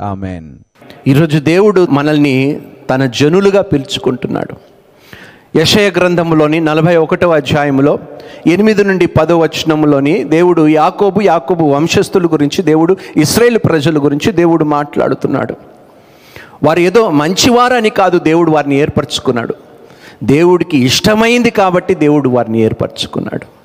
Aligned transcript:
Amen 0.00 0.58
ఈరోజు 1.06 1.38
దేవుడు 1.38 1.86
మనల్ని 1.90 2.60
తన 2.90 3.06
జనులుగా 3.06 3.62
పిలుచుకుంటున్నాడు. 3.62 4.56
యశయ 5.58 5.90
గ్రంథంలోని 5.90 6.60
నలభై 6.60 6.96
ఒకటవ 6.96 7.34
అధ్యాయంలో 7.34 7.98
ఎనిమిది 8.46 8.84
నుండి 8.84 9.06
పదో 9.06 9.38
వచనంలోని 9.38 10.24
దేవుడు 10.24 10.68
యాకోబు 10.68 11.20
యాకోబు 11.20 11.64
వంశస్థుల 11.64 12.26
గురించి 12.26 12.62
దేవుడు 12.62 12.96
ఇస్రాయేల్ 13.16 13.58
ప్రజల 13.58 13.98
గురించి 13.98 14.32
దేవుడు 14.32 14.64
మాట్లాడుతున్నాడు. 14.64 15.54
వారు 16.62 16.80
ఏదో 16.80 17.10
మంచివారని 17.10 17.90
కాదు 17.90 18.18
దేవుడు 18.18 18.50
వారిని 18.50 18.76
ఏర్పరచుకున్నాడు. 18.76 19.54
దేవుడికి 20.24 20.84
ఇష్టమైంది 20.84 21.50
కాబట్టి 21.50 21.94
దేవుడు 21.94 22.28
వారిని 22.28 22.60
ఏర్పరచుకున్నాడు. 22.60 23.59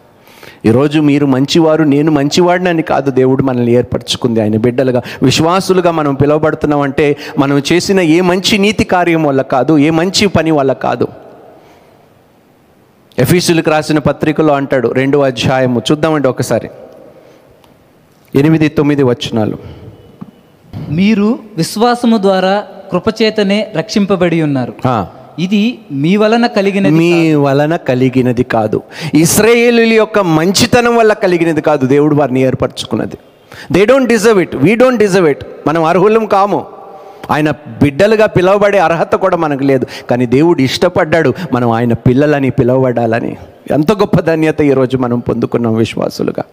ఈరోజు 0.65 0.99
మీరు 0.99 1.25
మంచివారు 1.25 1.83
నేను 1.83 2.11
మంచివాడినని 2.11 2.81
కాదు 2.81 3.11
దేవుడు 3.11 3.43
మనల్ని 3.43 3.71
ఏర్పరచుకుంది. 3.71 4.41
ఆయన 4.41 4.57
బిడ్డలుగా 4.57 5.01
విశ్వాసులుగా 5.23 5.91
మనం 5.91 6.13
పిలువబడుతున్నామంటే 6.13 7.17
మనం 7.39 7.61
చేసిన 7.73 7.99
ఏ 7.99 8.21
మంచి 8.21 8.57
నీతి 8.57 8.83
కార్యం 8.83 9.23
వల్ల 9.23 9.41
కాదు 9.41 9.77
ఏ 9.77 9.89
మంచి 9.89 10.27
పని 10.27 10.51
వల్ల 10.51 10.73
కాదు. 10.73 11.07
ఎఫీసులకు 13.19 13.69
రాసిన 13.69 13.99
పత్రికలో 13.99 14.53
అంటాడు 14.53 14.87
రెండో 14.87 15.19
అధ్యాయము 15.19 15.81
చూద్దామండి 15.91 16.27
ఒకసారి. 16.27 16.69
ఎనిమిది 18.35 18.67
తొమ్మిది 18.67 19.03
వచనాలు. 19.03 19.57
మీరు 20.89 21.39
విశ్వాసము 21.57 22.17
ద్వారా 22.17 22.63
కృపచేతనే 22.91 23.73
రక్షింపబడి 23.77 24.41
ఉన్నారు. 24.41 24.73
ఇది 25.39 25.79
మీ 25.91 26.15
వలన 26.15 26.47
కలిగినది 26.47 26.91
మీ 26.91 27.33
వలన 27.33 27.75
కలిగినది 27.75 28.43
కాదు. 28.43 28.81
ఇస్రాయేలీల 29.13 29.93
యొక్క 29.93 30.19
మంచితనం 30.19 30.95
వల్ల 30.95 31.13
కలిగినది 31.13 31.61
కాదు 31.61 31.87
దేవుడు 31.87 32.15
వారిని 32.15 32.41
ఏర్పరచుకున్నది. 32.41 33.17
They 33.71 33.85
don't 33.85 34.09
deserve 34.09 34.41
it 34.41 34.55
we 34.55 34.75
don't 34.75 34.99
deserve 34.99 35.29
it 35.29 35.45
మనం 35.67 35.83
అర్హులం 35.83 36.25
కాము. 36.25 36.65
ఆయన 37.31 37.51
బిడ్డలుగా 37.51 38.25
పిలువబడే 38.25 38.77
అర్హత 38.77 39.15
కూడా 39.15 39.37
మనకు 39.37 39.63
లేదు. 39.63 39.85
కానీ 40.09 40.25
దేవుడు 40.25 40.61
ఇష్టపడ్డాడు 40.61 41.33
మనం 41.53 41.71
ఆయన 41.71 41.93
పిల్లలని 41.93 42.49
పిలువబడాలని. 42.49 43.37
ఎంత 43.71 43.91
గొప్ప 43.91 44.19
ధన్యత 44.19 44.61
ఈరోజు 44.61 44.97
మనం 44.97 45.19
పొందుకున్నాం 45.19 45.75
విశ్వాసులుగా. 45.75 46.43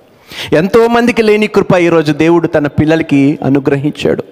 ఎంతోమందికి 0.53 1.23
లేని 1.23 1.47
కృప 1.47 1.75
ఈరోజు 1.75 2.12
దేవుడు 2.12 2.47
తన 2.47 2.67
పిల్లలకి 2.67 3.39
అనుగ్రహించాడు. 3.45 4.25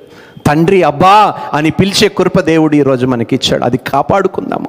తండ్రి 0.50 0.82
అబ్బా 0.82 1.34
అని 1.52 1.70
పిలిచే 1.70 2.08
కృప 2.08 2.40
దేవుడు 2.40 2.76
ఈరోజు 2.76 3.06
మనకి 3.06 3.34
ఇచ్చాడు 3.36 3.64
అది 3.64 3.76
కాపాడుకుందాము. 3.76 4.68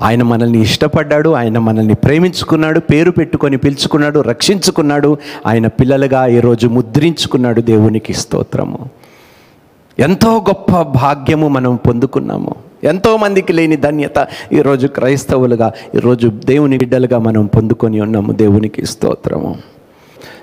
ఆయన 0.00 0.22
మనల్ని 0.22 0.60
ఇష్టపడ్డాడు 0.62 1.30
ఆయన 1.30 1.58
మనల్ని 1.58 1.94
ప్రేమించుకున్నాడు 1.94 2.80
పేరు 2.80 3.10
పెట్టుకొని 3.10 3.56
పిలుచుకున్నాడు 3.56 4.20
రక్షించుకున్నాడు 4.20 5.16
ఆయన 5.46 5.66
పిల్లలుగా 5.66 6.26
ఈరోజు 6.26 6.68
ముద్రించుకున్నాడు 6.68 7.60
దేవునికి 7.60 8.12
స్తోత్రము. 8.12 8.78
ఎంతో 9.98 10.36
గొప్ప 10.36 10.82
భాగ్యము 10.82 11.48
మనం 11.48 11.76
పొందుకున్నాము. 11.76 12.54
ఎంతోమందికి 12.84 13.52
లేని 13.52 13.76
ధన్యత 13.76 14.26
ఈరోజు 14.52 14.86
క్రైస్తవులుగా 14.86 15.72
ఈరోజు 15.94 16.28
దేవుని 16.28 16.78
బిడ్డలుగా 16.78 17.18
మనం 17.18 17.46
పొందుకొని 17.46 18.00
ఉన్నాము 18.00 18.32
దేవునికి 18.32 18.86
స్తోత్రము. 18.86 19.75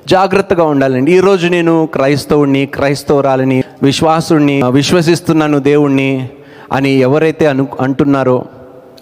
జాగ్రత్తగా 0.07 0.63
ఉండాలండి. 0.63 1.11
ఈరోజు 1.11 1.47
నేను 1.47 1.89
క్రైస్తవుణ్ణి 1.93 2.65
క్రైస్తవురాలని 2.65 3.63
విశ్వాసుణ్ణి 3.83 4.61
విశ్వసిస్తున్నాను 4.69 5.59
దేవుణ్ణి 5.59 6.29
అని 6.71 6.89
ఎవరైతే 6.89 7.45
అను 7.45 7.67
అంటున్నారో 7.81 8.45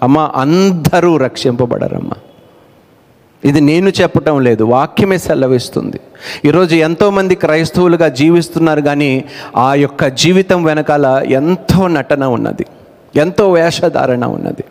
అమ్మ 0.02 0.30
అందరూ 0.36 1.16
రక్షింపబడరమ్మా. 1.16 2.14
ఇది 3.44 3.60
నేను 3.60 3.88
చెప్పటం 3.88 4.40
లేదు 4.40 4.64
వాక్యమే 4.64 5.18
సెలవిస్తుంది. 5.18 6.00
ఈరోజు 6.44 6.74
ఎంతోమంది 6.74 7.34
క్రైస్తవులుగా 7.34 8.08
జీవిస్తున్నారు 8.08 8.80
కానీ 8.80 9.24
ఆ 9.56 9.74
యొక్క 9.74 10.06
జీవితం 10.06 10.64
వెనకాల 10.64 11.22
ఎంతో 11.26 11.88
నటన 11.88 12.24
ఉన్నది. 12.24 12.66
ఎంతో 13.16 13.52
వేషధారణ 13.52 14.24
ఉన్నది. 14.24 14.64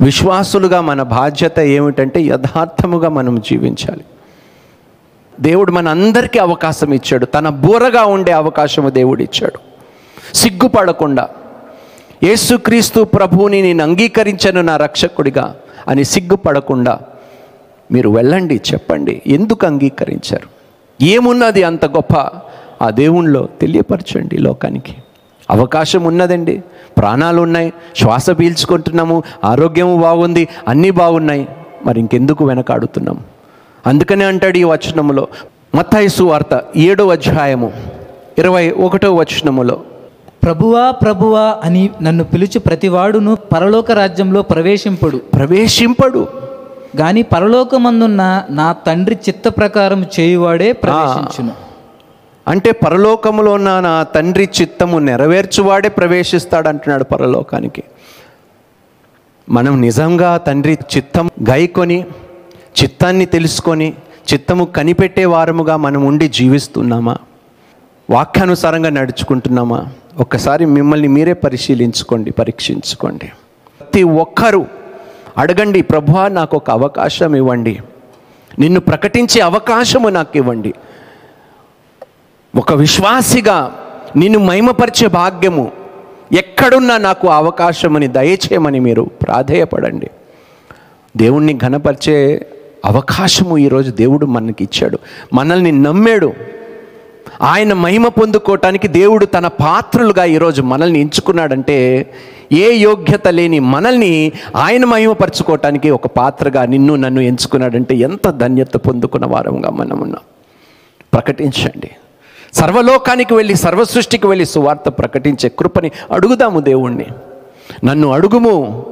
విశ్వాసులుగా 0.00 0.80
మన 0.80 1.02
బాధ్యత 1.02 1.60
ఏమిటంటే 1.60 2.20
యథార్థముగా 2.20 3.08
మనం 3.08 3.40
జీవించాలి. 3.40 4.04
దేవుడు 5.42 5.72
మన 5.72 5.88
అందరికీ 5.88 6.38
అవకాశం 6.38 6.92
ఇచ్చాడు. 6.92 7.26
తన 7.26 7.48
బూరగా 7.48 8.04
ఉండే 8.04 8.32
అవకాశము 8.32 8.90
దేవుడు 8.90 9.22
ఇచ్చాడు. 9.22 9.58
సిగ్గుపడకుండా 10.36 11.28
యేసుక్రీస్తు 12.22 13.04
ప్రభువుని 13.04 13.62
నేను 13.62 13.82
అంగీకరించను 13.82 14.60
నా 14.60 14.76
రక్షకుడిగా 14.76 15.56
అని 15.88 16.04
సిగ్గుపడకుండా 16.04 16.98
మీరు 17.92 18.10
వెళ్ళండి 18.10 18.60
చెప్పండి. 18.72 19.22
ఎందుకు 19.26 19.66
అంగీకరించారు? 19.66 20.48
ఏమున్నది 21.04 21.62
అంత 21.62 21.84
గొప్ప? 21.84 22.28
ఆ 22.82 22.90
దేవుణ్ణిలో 22.90 23.48
తెలియపరచండి 23.60 24.38
లోకానికి. 24.38 24.94
అవకాశం 25.50 26.04
ఉన్నదండి. 26.04 26.62
ప్రాణాలు 26.98 27.42
ఉన్నాయి. 27.42 27.72
శ్వాస 27.96 28.30
పీల్చుకుంటున్నాము. 28.30 29.22
ఆరోగ్యము 29.44 30.00
బాగుంది. 30.00 30.48
అన్నీ 30.68 30.90
బాగున్నాయి. 30.90 31.48
మరి 31.86 32.00
ఇంకెందుకు 32.00 32.44
వెనకాడుతున్నాము? 32.44 33.39
అందుకనే 33.86 34.24
అంటాడు 34.24 34.58
ఈ 34.58 34.64
వచనములో 34.64 35.28
మత్తాయిసు 35.74 36.22
వార్త 36.22 36.60
ఏడో 36.76 37.08
అధ్యాయము 37.08 37.72
ఇరవై 38.38 38.70
ఒకటో 38.70 39.14
వచనములో. 39.14 39.80
ప్రభువా 40.42 40.90
ప్రభువా 40.90 41.56
అని 41.64 41.90
నన్ను 42.02 42.24
పిలుచు 42.24 42.58
ప్రతివాడును 42.58 43.34
పరలోక 43.34 43.92
రాజ్యంలో 43.92 44.42
ప్రవేశింపడు. 44.42 45.16
ప్రవేశింపడు. 45.16 46.28
గాని 46.96 47.22
పరలోకమందున్న 47.22 48.44
నా 48.50 48.72
తండ్రి 48.72 49.18
చిత్త 49.28 49.48
ప్రకారం 49.48 50.06
చేయువాడే 50.20 50.72
ప్రవేశించును. 50.72 51.52
అంటే 52.48 52.70
పరలోకములో 52.70 53.52
ఉన్న 53.52 53.80
నా 53.80 54.02
తండ్రి 54.02 54.48
చిత్తము 54.62 54.98
నెరవేర్చువాడే 54.98 55.88
ప్రవేశిస్తాడు 55.88 56.68
అంటున్నాడు 56.68 57.04
పరలోకానికి. 57.04 57.82
మనం 59.48 59.80
నిజంగా 59.80 60.36
తండ్రి 60.36 60.78
చిత్తం 60.96 61.30
గైకొని 61.50 62.04
చిత్తాన్ని 62.82 63.26
తెలుసుకొని 63.26 63.92
చిత్తము 64.32 64.64
కనిపెట్టే 64.64 65.24
వారముగా 65.24 65.76
మనం 65.76 66.04
ఉండి 66.04 66.28
జీవిస్తున్నామా? 66.28 67.16
వాక్యానుసారంగా 68.10 68.90
నడుచుకుంటున్నామా? 68.90 69.86
ఒక్కసారి 70.20 70.64
మిమ్మల్ని 70.64 71.08
మీరే 71.08 71.32
పరిశీలించుకోండి 71.32 72.30
పరీక్షించుకోండి. 72.30 73.26
ప్రతి 73.80 74.02
ఒక్కరూ 74.02 74.66
అడగండి 75.38 75.82
ప్రభువా 75.82 76.28
నాకు 76.28 76.56
ఒక 76.56 76.70
అవకాశం 76.70 77.36
ఇవ్వండి. 77.36 77.80
నిన్ను 78.58 78.80
ప్రకటించే 78.80 79.40
అవకాశము 79.40 80.08
నాకు 80.08 80.36
ఇవ్వండి. 80.36 80.74
ఒక 82.56 82.72
విశ్వాసిగా 82.72 83.74
నిన్ను 84.16 84.38
మహిమపరిచే 84.38 85.08
భాగ్యము 85.08 85.72
ఎక్కడున్నా 86.32 86.96
నాకు 86.96 87.28
అవకాశమని 87.28 88.06
దయచేయమని 88.06 88.80
మీరు 88.80 89.02
ప్రాధేయపడండి. 89.02 90.10
దేవుణ్ణి 91.16 91.58
ఘనపరిచే 91.58 92.46
అవకాశము 92.84 93.58
ఈరోజు 93.58 93.90
దేవుడు 93.90 94.26
మనకి 94.26 94.64
ఇచ్చాడు. 94.64 94.98
మనల్ని 95.32 95.72
నమ్మాడు. 95.72 96.32
ఆయన 97.42 97.72
మహిమ 97.72 98.08
పొందుకోవటానికి 98.08 98.88
దేవుడు 98.88 99.24
తన 99.24 99.46
పాత్రలుగా 99.46 100.24
ఈరోజు 100.24 100.62
మనల్ని 100.62 101.00
ఎంచుకున్నాడంటే 101.00 102.10
ఏ 102.52 102.74
యోగ్యత 102.74 103.28
లేని 103.28 103.60
మనల్ని 103.60 104.32
ఆయన 104.56 104.84
మహిమపరచుకోవటానికి 104.84 105.90
ఒక 105.90 106.06
పాత్రగా 106.06 106.66
నిన్ను 106.66 106.96
నన్ను 106.96 107.20
ఎంచుకున్నాడంటే 107.20 107.94
ఎంత 107.94 108.30
ధన్యత 108.30 108.74
పొందుకున్న 108.74 109.26
వారంగా 109.26 109.70
మనం 109.70 110.00
ఉన్నాం 110.00 110.22
ప్రకటించండి. 111.12 111.90
సర్వలోకానికి 112.54 113.34
వెళ్ళి 113.34 113.54
సర్వ 113.54 113.84
సృష్టికి 113.84 114.26
వెళ్ళి 114.26 114.46
సువార్త 114.46 114.88
ప్రకటించే 114.88 115.48
కృపని 115.48 115.90
అడుగుదాము 116.12 116.60
దేవుణ్ణి. 116.60 117.06
నన్ను 117.84 118.12
అడుగుము. 118.12 118.86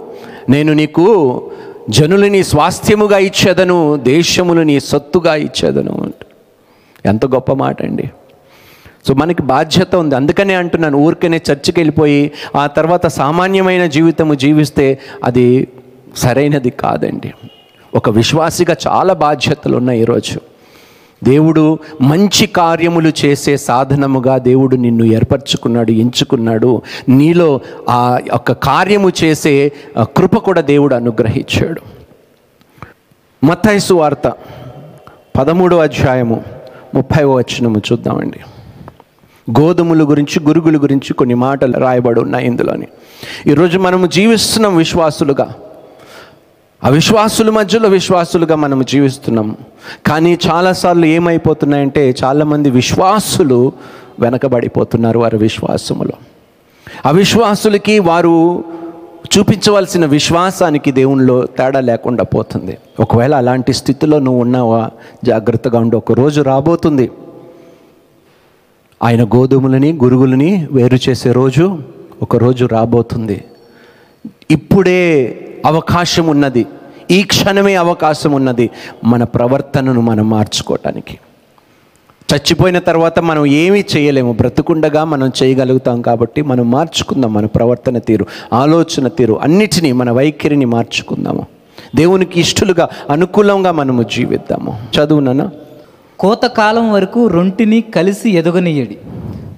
నేను 0.48 0.72
నీకు 0.72 1.50
జనులు 1.88 2.26
నీ 2.26 2.42
స్వాస్థ్యముగా 2.42 3.18
ఇచ్చేదను 3.18 3.96
దేశములు 3.96 4.60
నీ 4.60 4.80
సొత్తుగా 4.80 5.34
ఇచ్చేదను 5.34 6.00
అంట. 6.02 6.14
ఎంత 7.06 7.26
గొప్ప 7.26 7.52
మాట 7.52 7.82
అండి. 7.82 8.10
సో 9.08 9.14
మనకి 9.14 9.42
బాధ్యత 9.42 9.94
ఉంది. 9.94 10.16
అందుకనే 10.16 10.54
అంటున్నాను 10.54 10.98
ఊరికనే 10.98 11.40
చర్చికి 11.52 11.80
వెళ్ళిపోయి 11.80 12.32
ఆ 12.56 12.66
తర్వాత 12.66 13.06
సామాన్యమైన 13.06 13.86
జీవితము 13.86 14.34
జీవిస్తే 14.34 14.98
అది 15.24 15.68
సరైనది 16.16 16.70
కాదండి. 16.70 17.32
ఒక 17.94 18.10
విశ్వాసిగా 18.10 18.76
చాలా 18.86 19.14
బాధ్యతలు 19.14 19.76
ఉన్నాయి 19.76 20.00
ఈరోజు. 20.00 20.40
దేవుడు 21.24 21.78
మంచి 22.00 22.46
కార్యములు 22.46 23.12
చేసే 23.24 23.56
సాధనముగా 23.56 24.38
దేవుడు 24.38 24.76
నిన్ను 24.76 25.04
ఏర్పరచుకున్నాడు 25.04 25.90
ఎంచుకున్నాడు. 25.90 26.82
నీలో 27.08 27.60
ఆ 27.88 28.18
యొక్క 28.32 28.52
కార్యము 28.52 29.12
చేసే 29.24 29.72
కృప 30.02 30.36
కూడా 30.36 30.60
దేవుడు 30.60 30.94
అనుగ్రహించాడు. 30.94 31.80
మత్తైసు 33.44 33.94
వార్త 33.94 34.32
పదమూడో 35.38 35.78
అధ్యాయము 35.78 36.44
ముప్పై 36.94 37.24
వచనము 37.24 37.82
చూద్దామండి. 37.92 38.40
గోధుమల 39.60 40.02
గురించి 40.02 40.42
గురుగుల 40.42 40.76
గురించి 40.76 41.14
కొన్ని 41.14 41.34
మాటలు 41.34 41.72
రాయబడి 41.72 42.20
ఉన్నాయి 42.20 42.46
ఇందులోని. 42.46 42.86
ఈరోజు 43.46 43.78
మనము 43.78 44.06
జీవిస్తున్నాం 44.06 44.76
విశ్వాసులుగా. 44.76 45.54
అవిశ్వాసుల 46.84 47.50
మధ్యలో 47.50 47.88
విశ్వాసులుగా 47.88 48.54
మనం 48.54 48.84
జీవిస్తున్నాం. 48.84 49.56
కానీ 50.06 50.38
చాలాసార్లు 50.50 51.06
ఏమైపోతున్నాయంటే 51.06 52.14
చాలామంది 52.24 52.70
విశ్వాసులు 52.70 53.72
వెనకబడిపోతున్నారు 54.20 55.18
వారి 55.18 55.36
విశ్వాసములో. 55.36 56.12
అవిశ్వాసులకి 57.06 57.98
వారు 57.98 58.64
చూపించవలసిన 59.38 60.06
విశ్వాసానికి 60.06 60.92
దేవునిలో 60.92 61.46
తేడా 61.46 61.80
లేకుండా 61.80 62.24
పోతుంది. 62.24 62.78
ఒకవేళ 63.00 63.34
అలాంటి 63.34 63.72
స్థితిలో 63.72 64.18
నువ్వు 64.18 64.40
ఉన్నావా 64.40 64.90
జాగ్రత్తగా 65.24 65.78
ఉండి. 65.78 65.96
ఒక 65.96 66.12
రోజు 66.12 66.40
రాబోతుంది. 66.40 67.10
ఆయన 69.02 69.24
గోధుమలని 69.24 69.92
గురుగులని 69.92 70.68
వేరు 70.72 70.98
చేసే 71.08 71.32
రోజు 71.32 71.78
ఒక 72.22 72.36
రోజు 72.36 72.64
రాబోతుంది. 72.66 73.44
ఇప్పుడే 74.50 75.36
అవకాశం 75.66 76.26
ఉన్నది 76.26 76.66
ఈ 77.10 77.22
క్షణమే 77.22 77.74
అవకాశం 77.74 78.32
ఉన్నది 78.32 78.70
మన 79.04 79.24
ప్రవర్తనను 79.24 80.00
మనం 80.00 80.30
మార్చుకోవటానికి 80.30 81.18
చచ్చిపోయిన 82.34 82.78
తర్వాత 82.78 83.18
మనం 83.18 83.46
ఏమీ 83.46 83.84
చేయలేము. 83.96 84.32
బ్రతుకుండగా 84.32 85.04
మనం 85.04 85.32
చేయగలుగుతాం 85.42 86.02
కాబట్టి 86.02 86.42
మనం 86.42 86.70
మార్చుకుందాం. 86.70 87.34
మన 87.34 87.46
ప్రవర్తన 87.46 87.98
తీరు 87.98 88.26
ఆలోచన 88.52 89.08
తీరు 89.08 89.40
అన్నిటినీ 89.40 89.92
మన 89.92 90.10
వైఖరిని 90.10 90.64
మార్చుకుందాము. 90.64 91.46
దేవునికి 91.96 92.40
ఇష్టలుగా 92.40 92.88
అనుకూలంగా 93.10 93.72
మనము 93.72 94.02
జీవిద్దాము. 94.02 94.78
చదువునన్నా 94.96 95.50
కోతకాలం 96.18 96.92
వరకు 96.92 97.26
రొంటిని 97.26 97.80
కలిసి 97.80 98.30
ఎదగనీయడి. 98.30 98.98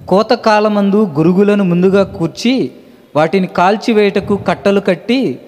కోతకాలమందు 0.07 1.09
గురుగులను 1.17 1.63
ముందుగా 1.63 2.03
కూర్చి 2.03 2.71
వాటిని 3.15 3.47
కాల్చివేయటకు 3.47 4.35
కట్టలు 4.35 4.79
కట్టి 4.79 5.39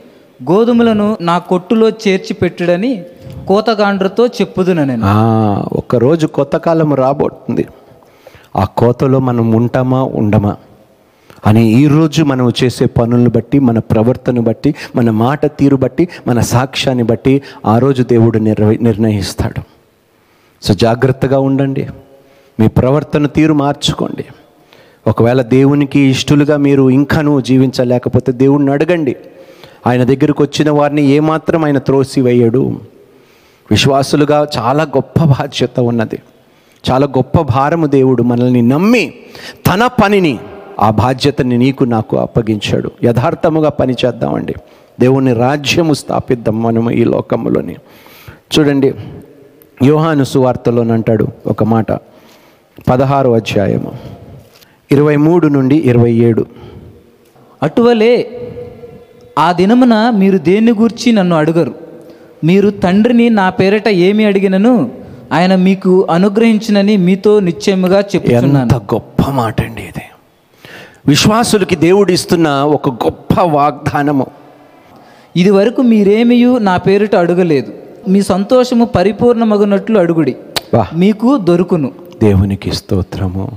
గోధుమలను 0.52 1.18
నా 1.22 1.38
కొట్టులో 1.38 1.90
చేర్చి 1.90 2.34
పెట్టుడని 2.34 3.04
కోతగాండ్రతో 3.48 4.28
చెప్పుదున 4.28 4.84
నేను. 4.84 5.06
ఒకరోజు 5.74 6.28
కొత్త 6.28 6.58
కాలం 6.58 6.94
రాబోతుంది. 6.94 7.66
ఆ 8.56 8.64
కోతలో 8.64 9.20
మనం 9.20 9.52
ఉంటామా 9.52 10.04
ఉండమా? 10.04 10.56
అని 11.46 11.68
ఈరోజు 11.68 12.24
మనం 12.24 12.52
చేసే 12.64 12.86
పనులను 12.86 13.30
బట్టి 13.30 13.60
మన 13.60 13.80
ప్రవర్తన 13.80 14.40
బట్టి 14.40 14.76
మన 14.96 15.10
మాట 15.10 15.46
తీరు 15.46 15.76
బట్టి 15.76 16.10
మన 16.28 16.40
సాక్ష్యాన్ని 16.40 17.04
బట్టి 17.04 17.42
ఆ 17.66 17.78
రోజు 17.78 18.04
దేవుడు 18.04 18.38
నిర్వ 18.38 18.78
నిర్ణయిస్తాడు. 18.82 19.62
సో 20.66 20.74
జాగ్రత్తగా 20.74 21.40
ఉండండి. 21.40 21.88
మీ 22.60 22.68
ప్రవర్తన 22.68 23.28
తీరు 23.28 23.54
మార్చుకోండి. 23.54 24.26
ఒకవేళ 25.08 25.42
దేవునికి 25.42 26.00
ఇష్టలుగా 26.00 26.58
మీరు 26.58 26.90
ఇంకాను 26.90 27.42
జీవించలేకపోతే 27.42 28.32
దేవుణ్ణి 28.32 28.72
అడగండి. 28.72 29.16
ఆయన 29.88 30.04
దగ్గరకు 30.04 30.44
వచ్చిన 30.44 30.70
వారిని 30.72 31.02
ఏమాత్రం 31.02 31.66
ఆయన 31.66 31.78
త్రోసివేయడు. 31.78 32.80
విశ్వాసులుగా 33.72 34.48
చాలా 34.58 34.84
గొప్ప 34.84 35.24
బాధ్యత 35.24 35.80
ఉన్నది. 35.80 36.20
చాలా 36.92 37.06
గొప్ప 37.06 37.42
భారము 37.42 37.86
దేవుడు 37.86 38.24
మనల్ని 38.24 38.62
నమ్మి 38.62 39.14
తన 39.68 39.88
పనిని 39.88 40.40
ఆ 40.80 40.90
బాధ్యతని 40.90 41.58
నీకు 41.58 41.84
నాకు 41.84 42.18
అప్పగించాడు. 42.18 42.92
యథార్థముగా 43.04 43.70
పని 43.70 43.96
చేద్దామండి. 44.06 44.54
దేవుని 45.00 45.34
రాజ్యము 45.34 45.94
స్థాపిద్దాం 45.94 46.64
మనము 46.64 46.92
ఈ 46.92 47.04
లోకములోని. 47.04 47.76
చూడండి 48.60 48.94
యోహాను 49.84 50.24
సువార్తలోనంటాడు 50.24 51.28
ఒక 51.48 51.64
మాట. 51.64 51.92
పదహారు 52.90 53.30
అధ్యాయము. 53.30 53.94
ఇరవై 54.92 55.16
మూడు 55.16 55.48
నుండి 55.48 55.76
ఇరవై 55.76 56.12
ఏడు. 56.12 56.46
అటువలే 57.64 58.40
ఆ 59.38 59.52
దినమున 59.52 60.10
మీరు 60.10 60.38
దేన్ని 60.38 60.72
గూర్చి 60.72 61.12
నన్ను 61.12 61.36
అడుగరు? 61.36 61.76
మీరు 62.44 62.70
తండ్రిని 62.70 63.30
నా 63.30 63.50
పేరట 63.50 63.88
ఏమి 63.88 64.26
అడిగినను? 64.26 64.92
ఆయన 65.32 65.56
మీకు 65.56 66.08
అనుగ్రహించినని 66.12 66.98
మీతో 66.98 67.40
నిశ్చయముగా 67.40 68.00
చెప్పుచున్నాను. 68.00 68.62
ఎంత 68.62 68.76
గొప్ప 68.76 69.30
మాట 69.30 69.62
అండి 69.62 69.82
ఇది. 69.82 70.02
విశ్వాసులకి 71.08 71.76
దేవుడు 71.76 72.12
ఇస్తున్న 72.12 72.50
ఒక 72.50 72.90
గొప్ప 72.90 73.42
వాగ్దానము. 73.42 74.26
ఇది 75.36 75.50
వరకు 75.50 75.82
మీరేమియు 75.82 76.58
నా 76.58 76.78
పేరిట 76.78 77.16
అడుగలేదు. 77.16 77.74
మీ 78.08 78.22
సంతోషము 78.22 78.86
పరిపూర్ణమగునట్లు 78.86 80.00
అడుగుడి. 80.00 80.36
మీకు 80.96 81.38
దొరుకును. 81.38 81.92
దేవునికి 82.24 82.76
స్తోత్రము. 82.76 83.52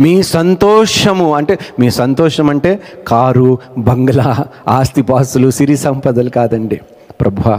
మీ 0.00 0.22
సంతోషము 0.22 1.34
అంటే 1.34 1.58
మీ 1.78 1.90
సంతోషం 1.90 2.50
అంటే 2.50 2.82
కారు 3.08 3.58
బంగ్లా 3.78 4.44
ఆస్తిపాస్తులు 4.68 5.50
సిరి 5.50 5.76
సంపదలు 5.76 6.30
కాదండి. 6.30 6.80
ప్రభు 7.20 7.58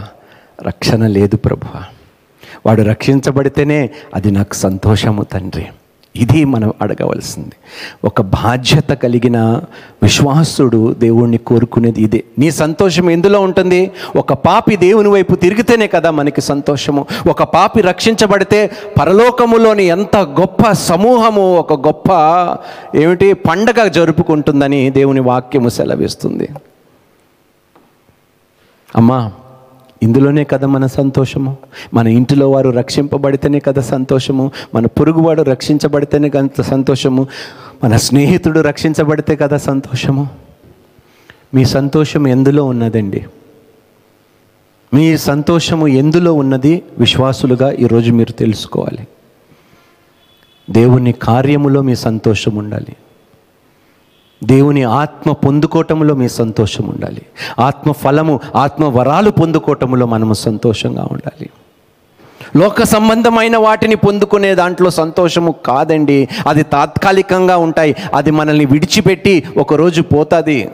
రక్షణ 0.63 1.07
లేదు 1.07 1.35
ప్రభు. 1.35 1.65
వాడు 2.65 2.81
రక్షించబడితేనే 2.81 3.89
అది 4.15 4.31
నాకు 4.31 4.53
సంతోషము 4.53 5.23
తండ్రి. 5.23 5.65
ఇది 6.15 6.45
మనం 6.45 6.73
అడగవలసింది. 6.81 7.51
ఒక 8.05 8.21
బాధ్యత 8.21 8.89
కలిగిన 8.89 9.61
విశ్వాసుడు 10.03 10.93
దేవుణ్ణి 10.93 11.37
కోరుకునేది 11.37 12.01
ఇదే. 12.01 12.23
నీ 12.39 12.51
సంతోషం 12.51 13.09
ఎందులో 13.09 13.39
ఉంటుంది? 13.39 13.91
ఒక 14.15 14.33
పాపి 14.33 14.75
దేవుని 14.75 15.09
వైపు 15.09 15.35
తిరిగితేనే 15.35 15.87
కదా 15.87 16.11
మనకి 16.11 16.41
సంతోషము. 16.41 17.05
ఒక 17.29 17.43
పాపి 17.43 17.81
రక్షించబడితే 17.81 18.71
పరలోకములోని 19.01 19.83
ఎంత 19.83 20.17
గొప్ప 20.17 20.71
సమూహము 20.71 21.57
ఒక 21.57 21.87
గొప్ప 21.87 22.09
ఏమిటి 22.95 23.33
పండగ 23.33 23.87
జరుపుకుంటుందని 23.87 24.89
దేవుని 24.89 25.19
వాక్యము 25.19 25.69
సెలవిస్తుంది. 25.69 26.49
అమ్మా 28.95 29.31
ఇందులోనే 30.03 30.43
కదా 30.43 30.67
మన 30.67 30.85
సంతోషము? 30.85 31.57
మన 31.93 32.07
ఇంటిలో 32.07 32.51
వారు 32.51 32.69
రక్షింపబడితేనే 32.69 33.59
కదా 33.59 33.81
సంతోషము? 33.81 34.51
మన 34.75 34.85
పొరుగువాడు 34.85 35.41
రక్షించబడితేనే 35.41 36.29
కదా 36.29 36.63
సంతోషము? 36.63 37.27
మన 37.83 37.95
స్నేహితుడు 37.95 38.59
రక్షించబడితే 38.59 39.35
కదా 39.35 39.57
సంతోషము? 39.57 40.27
మీ 41.53 41.65
సంతోషం 41.65 42.27
ఎందులో 42.27 42.65
ఉన్నదండి? 42.65 43.25
మీ 44.93 45.17
సంతోషము 45.17 45.87
ఎందులో 45.87 46.33
ఉన్నది? 46.33 46.83
విశ్వాసులుగా 46.97 47.71
ఈరోజు 47.71 48.11
మీరు 48.11 48.31
తెలుసుకోవాలి. 48.31 49.07
దేవుని 50.69 51.11
కార్యములో 51.11 51.81
మీ 51.81 51.95
సంతోషం 51.95 52.55
ఉండాలి. 52.55 52.95
దేవుని 54.43 54.83
ఆత్మ 54.83 55.31
పొందుకోవటంలో 55.31 56.15
మీ 56.15 56.29
సంతోషం 56.29 56.83
ఉండాలి. 56.87 57.21
ఆత్మ 57.59 57.91
ఫలము 57.91 58.39
ఆత్మ 58.55 58.85
వరాలు 58.85 59.29
పొందుకోవటంలో 59.29 60.05
మనము 60.05 60.33
సంతోషంగా 60.33 61.07
ఉండాలి. 61.11 61.49
లోక 62.55 62.83
సంబంధమైన 62.83 63.57
వాటిని 63.57 63.95
పొందుకునే 63.95 64.55
దాంట్లో 64.55 64.89
సంతోషము 64.89 65.55
కాదండి. 65.65 66.29
అది 66.47 66.63
తాత్కాలికంగా 66.63 67.57
ఉంటాయి. 67.57 67.95
అది 68.15 68.31
మనల్ని 68.31 68.65
విడిచిపెట్టి 68.65 69.43
ఒకరోజు 69.57 70.01
పోతుంది. 70.01 70.69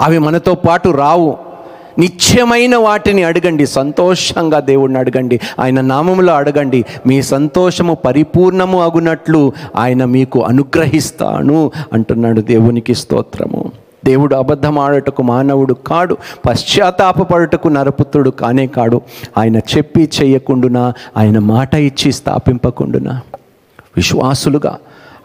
అవి 0.00 0.18
మనతో 0.18 0.54
పాటు 0.54 0.88
రావు. 0.88 1.49
నిత్యమైన 1.98 2.76
వాటిని 2.76 3.22
అడగండి. 3.22 3.66
సంతోషంగా 3.66 4.60
దేవుడిని 4.60 4.98
అడగండి. 4.98 5.40
ఆయన 5.60 5.80
నామములో 5.80 6.34
అడగండి. 6.34 6.84
మీ 7.06 7.22
సంతోషము 7.22 7.94
పరిపూర్ణము 7.94 8.82
అగునట్లు 8.82 9.52
ఆయన 9.76 10.04
మీకు 10.04 10.44
అనుగ్రహిస్తాను 10.44 11.72
అంటున్నాడు 11.92 12.40
దేవునికి 12.40 12.94
స్తోత్రము. 12.94 13.72
దేవుడు 14.04 14.34
అబద్ధం 14.34 14.78
ఆడటకు 14.78 15.22
మానవుడు 15.22 15.74
కాడు. 15.74 16.16
పశ్చాత్తాపపడుటకు 16.48 17.68
నరపుత్రుడు 17.68 18.30
కానే 18.30 18.66
కాడు. 18.66 19.00
ఆయన 19.38 19.56
చెప్పి 19.56 20.10
చేయకుండునా? 20.22 20.92
ఆయన 21.16 21.38
మాట 21.38 21.74
ఇచ్చి 21.74 22.12
స్థాపింపకుండునా? 22.12 23.20
విశ్వాసులుగా 23.96 24.78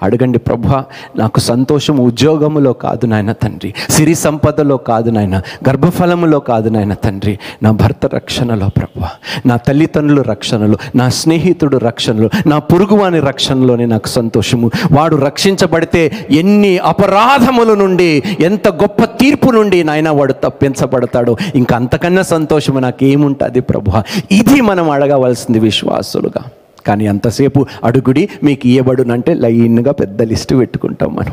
అడగండి 0.04 0.40
ప్రభా 0.40 0.86
నాకు 1.16 1.40
సంతోషం 1.40 1.98
ఉద్యోగములో 1.98 2.74
కాదు 2.74 3.06
నాయన 3.06 3.32
తండ్రి 3.32 3.74
సిరి 3.90 4.16
సంపదలో 4.16 4.78
కాదు 4.78 5.10
నాయన 5.10 5.42
గర్భఫలములో 5.70 6.40
కాదు 6.40 6.70
నాయన 6.70 6.94
తండ్రి 6.94 7.40
నా 7.64 7.72
భర్త 7.72 8.06
రక్షణలో 8.06 8.70
ప్రభా 8.70 9.10
నా 9.46 9.58
తల్లిదండ్రులు 9.58 10.22
రక్షణలో 10.22 10.78
నా 10.96 11.10
స్నేహితుడు 11.10 11.78
రక్షణలో 11.78 12.30
నా 12.48 12.60
పొరుగువాని 12.60 13.20
రక్షణలోనే 13.20 13.86
నాకు 13.86 14.08
సంతోషము. 14.08 14.72
వాడు 14.92 15.16
రక్షించబడితే 15.16 16.28
ఎన్ని 16.32 16.78
అపరాధముల 16.78 17.74
నుండి 17.74 18.24
ఎంత 18.40 18.68
గొప్ప 18.68 19.04
తీర్పు 19.04 19.52
నుండి 19.52 19.84
నాయన 19.84 20.10
వాడు 20.10 20.34
తప్పించబడతాడో 20.34 21.38
ఇంకా 21.56 21.76
అంతకన్నా 21.76 22.22
సంతోషము 22.22 22.80
నాకేముంటుంది 22.80 23.60
ప్రభు? 23.60 23.92
ఇది 24.32 24.62
మనం 24.62 24.90
అడగవలసింది 24.90 25.60
విశ్వాసులుగా. 25.60 26.44
కానీ 26.88 27.08
అంతసేపు 27.08 27.66
అడుగుడి 27.84 28.30
మీకు 28.44 28.68
ఇయ్యబడునంటే 28.68 29.34
లైన్గా 29.34 29.92
పెద్ద 29.92 30.22
లిస్టు 30.22 30.56
పెట్టుకుంటాం 30.56 31.16
మనం. 31.16 31.32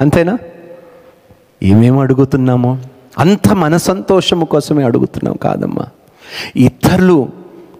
అంతేనా? 0.00 0.38
ఏమేమి 1.62 2.00
అడుగుతున్నామో? 2.00 2.78
అంత 3.18 3.52
మన 3.52 3.76
సంతోషము 3.76 4.44
కోసమే 4.44 4.84
అడుగుతున్నాం 4.84 5.36
కాదమ్మా. 5.36 5.86
ఇతరులు 6.56 7.28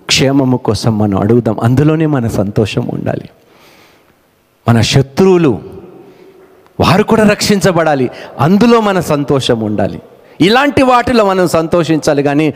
క్షేమము 0.06 0.56
కోసం 0.56 0.98
మనం 0.98 1.18
అడుగుదాం. 1.18 1.60
అందులోనే 1.60 2.06
మన 2.06 2.28
సంతోషం 2.28 2.88
ఉండాలి. 2.92 3.28
మన 4.68 4.80
శత్రువులు 4.80 5.62
వారు 6.80 7.02
కూడా 7.02 7.28
రక్షించబడాలి. 7.28 8.10
అందులో 8.38 8.80
మన 8.80 9.00
సంతోషం 9.00 9.60
ఉండాలి. 9.60 10.02
ఇలాంటి 10.40 10.82
వాటిలో 10.82 11.24
మనం 11.24 11.48
సంతోషించాలి 11.48 12.22
కానీ 12.22 12.54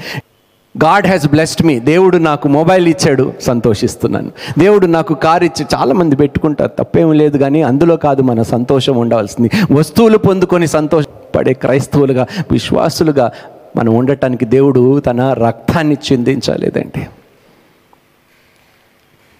గాడ్ 0.84 1.06
హ్యాస్ 1.06 1.26
బ్లెస్డ్ 1.26 1.66
మీ 1.66 1.80
దేవుడు 1.80 2.16
నాకు 2.16 2.48
మొబైల్ 2.48 2.88
ఇచ్చాడు. 2.88 3.32
సంతోషిస్తున్నాను. 3.40 4.32
దేవుడు 4.58 4.86
నాకు 4.86 5.14
కార్ 5.14 5.44
ఇచ్చి 5.44 5.66
చాలామంది 5.74 6.16
పెట్టుకుంటారు. 6.16 6.70
తప్పేం 6.78 7.12
లేదు 7.12 7.38
కానీ 7.38 7.62
అందులో 7.62 7.96
కాదు 7.96 8.22
మన 8.22 8.42
సంతోషం 8.42 8.96
ఉండవలసింది. 8.96 9.50
వస్తువులు 9.74 10.18
పొందుకొని 10.18 10.66
సంతోషపడే 10.66 11.52
క్రైస్తవులుగా 11.52 12.26
విశ్వాసులుగా 12.50 13.32
మనం 13.76 13.94
ఉండటానికి 13.94 14.44
దేవుడు 14.44 15.00
తన 15.00 15.32
రక్తాన్ని 15.32 15.96
చిందించలేదండి. 16.12 17.06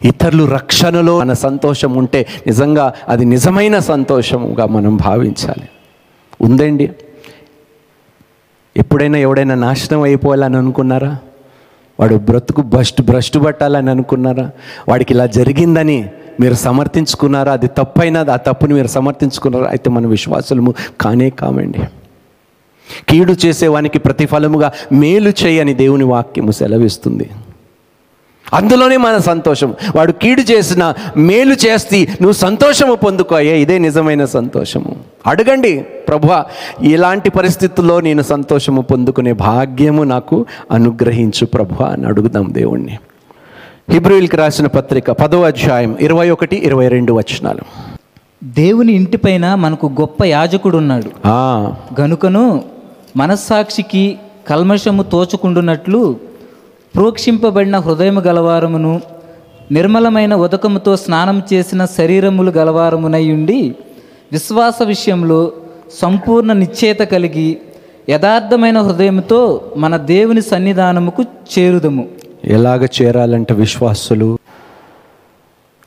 ఇతరులు 0.08 0.44
రక్షణలో 0.44 1.18
మన 1.18 1.32
సంతోషం 1.32 1.92
ఉంటే 1.92 2.26
నిజంగా 2.46 2.92
అది 3.08 3.24
నిజమైన 3.24 3.78
సంతోషంగా 3.78 4.66
మనం 4.66 4.96
భావించాలి. 4.96 5.68
ఉందండి? 6.40 6.90
ఎప్పుడైనా 8.76 9.18
ఎవడైనా 9.18 9.54
నాశనం 9.54 10.00
అయిపోవాలని 10.00 10.56
అనుకున్నారా? 10.56 11.16
వాడు 12.00 12.14
బ్రతుకు 12.14 12.62
భ్రష్టు 12.62 13.02
భ్రష్టు 13.02 13.38
పట్టాలని 13.38 13.90
అనుకున్నారా? 13.90 14.50
వాడికి 14.88 15.14
ఇలా 15.14 15.26
జరిగిందని 15.26 16.10
మీరు 16.40 16.54
సమర్థించుకున్నారా? 16.54 17.52
అది 17.52 17.66
తప్పైనా 17.66 18.26
ఆ 18.30 18.36
తప్పుని 18.36 18.74
మీరు 18.74 18.86
సమర్థించుకున్నారా? 18.86 19.66
అయితే 19.66 19.90
మన 19.90 20.06
విశ్వాసులము 20.06 20.74
కానే 21.00 21.30
కామండి 21.30 21.78
కీడు 23.08 23.36
చేసేవానికి 23.46 23.98
ప్రతిఫలముగా 23.98 24.72
మేలు 24.92 25.32
చేయని 25.44 25.74
దేవుని 25.74 26.04
వాక్యము 26.04 26.50
సెలవిస్తుంది. 26.50 27.30
అందులోనే 28.54 28.96
మన 28.96 29.16
సంతోషం. 29.18 29.74
వాడు 29.96 30.12
కీడు 30.12 30.40
చేసిన 30.40 30.94
మేలు 31.16 31.54
చేస్తే 31.54 32.02
నువ్వు 32.02 32.32
సంతోషము 32.32 32.94
పొందుకోయే 32.94 33.60
ఇదే 33.60 33.78
నిజమైన 33.78 34.24
సంతోషము. 34.24 34.96
అడగండి 35.26 35.78
ప్రభా 35.78 36.44
ఇలాంటి 36.82 37.30
పరిస్థితుల్లో 37.30 38.00
నేను 38.00 38.22
సంతోషము 38.22 38.82
పొందుకునే 38.82 39.32
భాగ్యము 39.32 40.02
నాకు 40.02 40.46
అనుగ్రహించు 40.70 41.46
ప్రభు 41.46 41.82
అని 41.82 42.06
అడుగుదాం 42.06 42.54
దేవుణ్ణి. 42.54 42.98
హిబ్రిల్కి 43.90 44.36
రాసిన 44.36 44.66
పత్రిక 44.66 45.10
పదో 45.10 45.42
అధ్యాయం 45.42 45.96
ఇరవై 46.00 46.30
ఒకటి 46.30 46.56
ఇరవై 46.56 46.88
రెండు 46.88 47.12
వచనాలు. 47.12 47.60
దేవుని 48.44 48.92
ఇంటిపైన 48.92 49.54
మనకు 49.54 49.86
గొప్ప 50.00 50.24
యాజకుడు 50.24 50.76
ఉన్నాడు 50.76 51.28
గనుకను 52.00 52.62
మనస్సాక్షికి 53.16 54.18
కల్మషము 54.48 55.02
తోచుకుండునట్లు 55.02 56.16
ప్రోక్షింపబడిన 56.96 57.78
హృదయము 57.78 58.20
గలవారమును 58.20 59.00
నిర్మలమైన 59.72 60.34
ఉదకముతో 60.34 60.96
స్నానం 60.96 61.42
చేసిన 61.52 61.84
శరీరములు 61.84 62.50
గలవారమునై 62.50 63.32
ఉండి 63.32 63.74
విశ్వాస 64.32 64.82
విషయంలో 64.82 65.52
సంపూర్ణ 66.02 66.52
నిశ్చేత 66.52 66.98
కలిగి 66.98 67.58
యథార్థమైన 68.08 68.80
హృదయంతో 68.80 69.70
మన 69.76 69.96
దేవుని 69.96 70.42
సన్నిధానముకు 70.42 71.22
చేరుదము. 71.22 72.08
ఎలాగ 72.44 72.86
చేరాలంటే 73.02 73.54
విశ్వాసులు? 73.54 74.38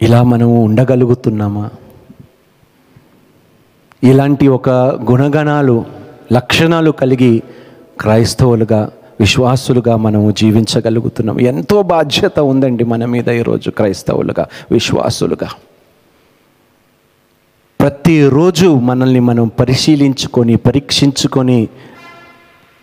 ఇలా 0.01 0.23
మనము 0.23 0.63
ఉండగలుగుతున్నామా? 0.63 1.69
ఇలాంటి 4.03 4.47
ఒక 4.47 4.69
గుణగణాలు 5.11 5.85
లక్షణాలు 6.33 6.91
కలిగి 6.91 7.43
క్రైస్తవులుగా 7.99 8.89
విశ్వాసులుగా 9.19 9.95
మనము 9.95 10.31
జీవించగలుగుతున్నాం. 10.31 11.39
ఎంతో 11.39 11.83
బాధ్యత 11.83 12.39
ఉందండి 12.39 12.83
మన 12.83 13.05
మీద 13.05 13.27
ఈరోజు 13.29 13.69
క్రైస్తవులుగా 13.69 14.45
విశ్వాసులుగా. 14.71 15.49
ప్రతిరోజు 17.79 18.65
మనల్ని 18.65 19.19
మనం 19.19 19.47
పరిశీలించుకొని 19.47 20.55
పరీక్షించుకొని 20.55 21.67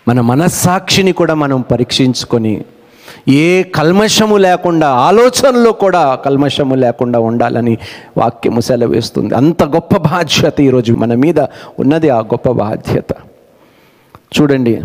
మన 0.08 0.20
మనస్సాక్షిని 0.20 1.12
కూడా 1.12 1.34
మనం 1.34 1.60
పరీక్షించుకొని 1.60 2.64
ఏ 3.28 3.62
కల్మషము 3.62 4.36
లేకుండా 4.36 4.88
ఆలోచనలో 4.88 5.72
కూడా 5.72 6.14
కల్మషము 6.14 6.74
లేకుండా 6.74 7.18
ఉండాలని 7.18 7.78
వాక్యము 8.16 8.60
సెలవేస్తుంది. 8.60 9.34
అంత 9.34 9.64
గొప్ప 9.64 9.96
బాధ్యత 9.96 10.60
ఈరోజు 10.60 10.92
మన 10.92 11.14
మీద 11.14 11.40
ఉన్నది 11.78 12.08
ఆ 12.10 12.18
గొప్ప 12.18 12.50
బాధ్యత. 12.50 13.12
చూడండి 14.36 14.80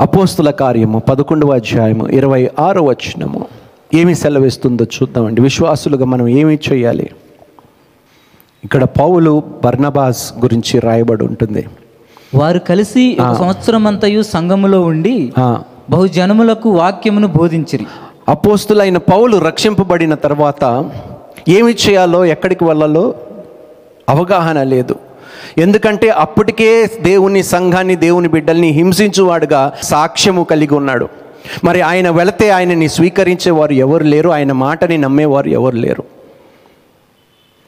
అపోస్తుల 0.00 0.50
కార్యము 0.50 0.98
పదకొండవ 0.98 1.50
అధ్యాయము 1.54 2.08
ఇరవై 2.08 2.50
ఆరో 2.58 2.82
వచనము. 2.82 3.46
ఏమి 3.94 4.14
సెలవిస్తుందో 4.14 4.84
చూద్దామండి. 4.84 5.40
విశ్వాసులుగా 5.40 6.04
మనం 6.04 6.28
ఏమి 6.28 6.58
చేయాలి? 6.68 7.10
ఇక్కడ 8.64 8.84
పౌలు 8.84 9.42
బర్నబాస్ 9.64 10.34
గురించి 10.42 10.80
రాయబడి 10.80 11.24
ఉంటుంది. 11.24 11.66
వారు 12.34 12.58
కలిసి 12.58 13.16
ఒక 13.20 13.32
సంవత్సరం 13.34 13.86
అంతయు 13.86 14.22
సంఘములో 14.22 14.80
ఉండి 14.80 15.32
బహుజనములకు 15.90 16.70
వాక్యమును 16.70 17.28
బోధించిరి. 17.28 17.86
అపోస్తులైన 18.28 18.96
పౌలు 18.96 19.36
రక్షింపబడిన 19.36 20.14
తర్వాత 20.14 20.90
ఏమి 21.48 21.74
చేయాలో 21.88 22.24
ఎక్కడికి 22.24 22.64
వెళ్ళాలో 22.64 23.14
అవగాహన 24.08 24.62
లేదు. 24.62 24.96
ఎందుకంటే 25.58 26.08
అప్పటికే 26.08 26.90
దేవుని 27.00 27.42
సంఘాన్ని 27.42 27.96
దేవుని 27.96 28.28
బిడ్డల్ని 28.28 28.68
హింసించువాడుగా 28.68 29.72
సాక్ష్యము 29.82 30.44
కలిగి 30.44 30.74
ఉన్నాడు. 30.74 31.08
మరి 31.64 31.80
ఆయన 31.80 32.10
వెళితే 32.10 32.50
ఆయనని 32.50 32.88
స్వీకరించేవారు 32.88 33.72
ఎవరు 33.72 34.04
లేరు 34.04 34.28
ఆయన 34.28 34.52
మాటని 34.52 34.98
నమ్మేవారు 34.98 35.48
ఎవరు 35.48 35.76
లేరు. 35.76 36.04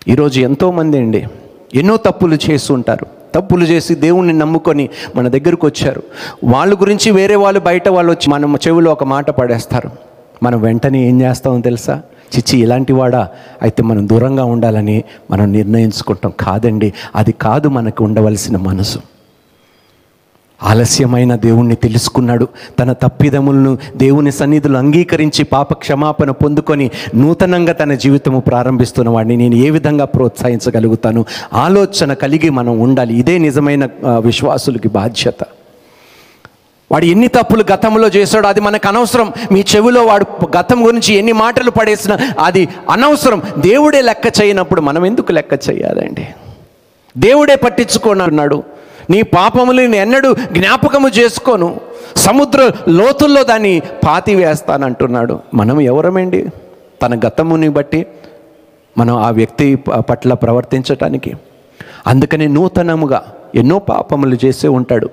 ఈరోజు 0.09 0.41
ఎంతోమంది 0.41 0.99
అండి 0.99 1.27
ఎన్నో 1.75 1.97
తప్పులు 1.97 2.39
చేస్తుంటారు. 2.51 3.07
తప్పులు 3.35 3.65
చేసి 3.65 3.95
దేవుణ్ణి 3.95 4.33
నమ్ముకొని 4.33 4.89
మన 5.17 5.29
దగ్గరకు 5.29 5.67
వచ్చారు. 5.67 6.03
వాళ్ళ 6.45 6.75
గురించి 6.75 7.11
వేరే 7.11 7.35
వాళ్ళు 7.35 7.61
బయట 7.61 7.89
వాళ్ళు 7.89 8.13
వచ్చి 8.13 8.31
మనం 8.31 8.59
చెవిలో 8.69 8.93
ఒక 8.93 9.05
మాట 9.05 9.31
పడేస్తారు. 9.31 9.91
మనం 10.43 10.61
వెంటనే 10.61 11.09
ఏం 11.09 11.23
చేస్తామో 11.23 11.61
తెలుసా? 11.61 12.03
చిచ్చి 12.37 12.61
ఇలాంటి 12.61 12.93
వాడా 12.93 13.29
అయితే 13.63 13.83
మనం 13.83 14.09
దూరంగా 14.09 14.45
ఉండాలని 14.45 15.05
మనం 15.31 15.53
నిర్ణయించుకుంటాం. 15.53 16.33
కాదండి 16.41 16.93
అది 17.17 17.33
కాదు 17.33 17.69
మనకు 17.69 18.05
ఉండవలసిన 18.05 18.57
మనసు. 18.57 18.99
ఆలస్యమైన 20.63 21.37
దేవుణ్ణి 21.37 21.75
తెలుసుకున్నాడు. 21.75 22.49
తన 22.79 22.93
తప్పిదములను 22.93 23.79
దేవుని 23.97 24.33
సన్నిధులు 24.33 24.79
అంగీకరించి 24.79 25.45
పాప 25.45 25.73
క్షమాపణ 25.73 26.31
పొందుకొని 26.31 26.91
నూతనంగా 27.15 27.73
తన 27.73 27.95
జీవితము 27.95 28.41
ప్రారంభిస్తున్న 28.41 29.11
వాడిని 29.11 29.37
నేను 29.37 29.55
ఏ 29.55 29.71
విధంగా 29.71 30.05
ప్రోత్సహించగలుగుతాను? 30.05 31.25
ఆలోచన 31.53 32.13
కలిగి 32.13 32.51
మనం 32.51 32.81
ఉండాలి. 32.81 33.15
ఇదే 33.15 33.39
నిజమైన 33.39 33.89
విశ్వాసులకి 34.19 34.89
బాధ్యత. 34.89 35.45
వాడు 36.93 37.05
ఎన్ని 37.05 37.29
తప్పులు 37.29 37.65
గతంలో 37.73 38.09
చేశాడో 38.09 38.49
అది 38.49 38.61
మనకు 38.61 38.89
అనవసరం. 38.89 39.33
మీ 39.53 39.65
చెవిలో 39.77 40.03
వాడు 40.03 40.27
గతం 40.59 40.87
గురించి 40.87 41.15
ఎన్ని 41.15 41.33
మాటలు 41.33 41.71
పడేసినా 41.71 42.19
అది 42.39 42.69
అనవసరం. 42.91 43.43
దేవుడే 43.59 44.01
లెక్క 44.01 44.27
చేయనప్పుడు 44.43 44.81
మనం 44.81 45.07
ఎందుకు 45.07 45.33
లెక్క 45.33 45.71
చేయాలండి? 45.71 46.29
దేవుడే 47.19 47.55
పట్టించుకోనన్నాడు 47.55 48.63
నీ 49.11 49.23
పాపములు 49.23 49.81
నేను 49.81 49.97
ఎన్నడూ 49.97 50.35
జ్ఞాపకము 50.35 51.09
చేసుకోను. 51.09 51.81
సముద్ర 52.17 52.71
లోతుల్లో 52.89 53.43
దాన్ని 53.45 53.83
పాతి 54.07 54.35
వేస్తానంటున్నాడు 54.35 55.39
మనం 55.55 55.81
ఎవరమండి? 55.81 56.49
తన 57.03 57.21
గతముని 57.27 57.69
బట్టి 57.69 58.07
మనం 58.99 59.17
ఆ 59.17 59.31
వ్యక్తి 59.31 59.75
పట్ల 59.77 60.35
ప్రవర్తించటానికి. 60.35 61.35
అందుకని 62.07 62.49
నూతనముగా 62.49 63.23
ఎన్నో 63.55 63.79
పాపములు 63.79 64.39
చేసే 64.45 64.69
ఉంటాడు. 64.69 65.11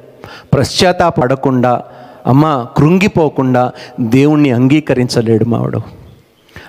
పశ్చాత్తాపడకుండా 0.53 1.83
అమ్మ 2.27 2.65
కృంగిపోకుండా 2.77 3.71
దేవుణ్ణి 3.99 4.51
అంగీకరించలేడు 4.51 5.45
మావాడు. 5.45 5.81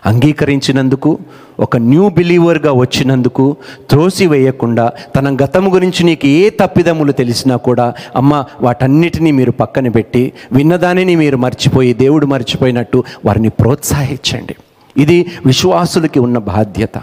అంగీకరించినందుకు 0.06 1.18
ఒక 1.60 1.76
న్యూ 1.76 2.08
బిలీవర్గా 2.08 2.72
వచ్చినందుకు 2.72 3.56
త్రోసివేయకుండా 3.90 4.92
తన 5.16 5.36
గతం 5.44 5.74
గురించి 5.74 6.04
నీకు 6.04 6.26
ఏ 6.26 6.50
తప్పిదములు 6.50 7.12
తెలిసినా 7.12 7.56
కూడా 7.56 7.94
అమ్మ 8.16 8.44
వాటన్నిటినీ 8.60 9.30
మీరు 9.30 9.50
పక్కన 9.50 9.88
పెట్టి 9.88 10.32
విన్నదానిని 10.52 11.16
మీరు 11.16 11.36
మర్చిపోయి 11.36 11.92
దేవుడు 11.94 12.26
మర్చిపోయినట్టు 12.26 13.04
వారిని 13.26 13.48
ప్రోత్సహించండి. 13.48 14.54
ఇది 14.96 15.26
విశ్వాసులకి 15.46 16.20
ఉన్న 16.20 16.38
బాధ్యత. 16.38 17.02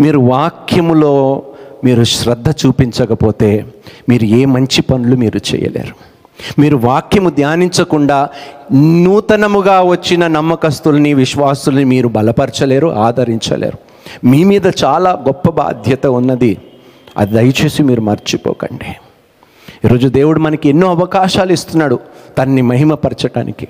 మీరు 0.00 0.18
వాక్యములో 0.18 1.42
మీరు 1.84 2.04
శ్రద్ధ 2.04 2.50
చూపించకపోతే 2.50 3.66
మీరు 4.08 4.24
ఏ 4.24 4.44
మంచి 4.44 4.82
పనులు 4.82 5.16
మీరు 5.16 5.40
చేయలేరు. 5.54 6.10
మీరు 6.60 6.76
వాక్యము 6.76 7.30
ధ్యానించకుండా 7.30 8.28
నూతనముగా 8.72 9.82
వచ్చిన 9.82 10.26
నమ్మకస్తుల్ని 10.26 11.14
విశ్వాసుల్ని 11.14 11.84
మీరు 11.84 12.08
బలపరచలేరు 12.08 12.88
ఆదరించలేరు. 12.88 13.78
మీ 14.26 14.44
మీద 14.44 14.66
చాలా 14.84 15.10
గొప్ప 15.10 15.50
బాధ్యత 15.50 16.06
ఉన్నది. 16.06 16.58
అది 17.16 17.32
దయచేసి 17.34 17.82
మీరు 17.82 18.00
మర్చిపోకండి. 18.00 18.84
ఈరోజు 19.84 20.08
దేవుడు 20.08 20.40
మనకి 20.40 20.68
ఎన్నో 20.68 20.90
అవకాశాలు 20.90 21.52
ఇస్తున్నాడు 21.52 22.00
తన్ని 22.38 22.62
మహిమపరచటానికి. 22.62 23.68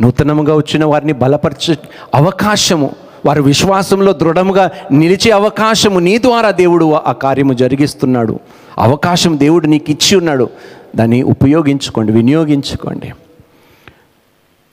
నూతనముగా 0.00 0.54
వచ్చిన 0.54 0.84
వారిని 0.84 1.12
బలపరచ 1.12 1.74
అవకాశము 2.14 2.90
వారు 3.26 3.42
విశ్వాసంలో 3.42 4.12
దృఢముగా 4.12 4.70
నిలిచే 4.92 5.30
అవకాశము 5.30 5.98
నీ 5.98 6.18
ద్వారా 6.18 6.50
దేవుడు 6.50 6.92
ఆ 6.92 7.12
కార్యము 7.12 7.52
జరిగిస్తున్నాడు. 7.52 8.38
అవకాశం 8.78 9.38
దేవుడు 9.38 9.66
నీకు 9.66 9.90
ఇచ్చి 9.90 10.16
ఉన్నాడు. 10.16 10.48
దాన్ని 10.96 11.22
ఉపయోగించుకోండి 11.22 12.12
వినియోగించుకోండి. 12.12 13.12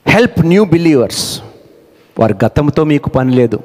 హెల్ప్ 0.06 0.40
న్యూ 0.40 0.64
బిలీవర్స్ 0.64 1.40
వారి 2.18 2.34
గతంతో 2.44 2.84
మీకు 2.84 3.10
పని 3.10 3.34
లేదు. 3.34 3.60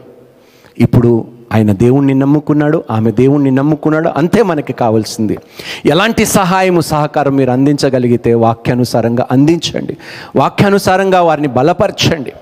ఇప్పుడు 0.80 1.28
ఆయన 1.54 1.72
దేవుణ్ణి 1.72 2.14
నమ్ముకున్నాడు 2.14 2.84
ఆమె 2.92 3.12
దేవుణ్ణి 3.12 3.52
నమ్ముకున్నాడు 3.52 4.10
అంతే 4.10 4.44
మనకి 4.44 4.74
కావాల్సింది. 4.74 5.38
ఎలాంటి 5.86 6.26
సహాయము 6.26 6.82
సహకారం 6.82 7.36
మీరు 7.36 7.52
అందించగలిగితే 7.52 8.34
వాక్యానుసారంగా 8.34 9.28
అందించండి. 9.32 9.98
వాక్యానుసారంగా 10.36 11.22
వారిని 11.22 11.48
బలపరచండి. 11.48 12.34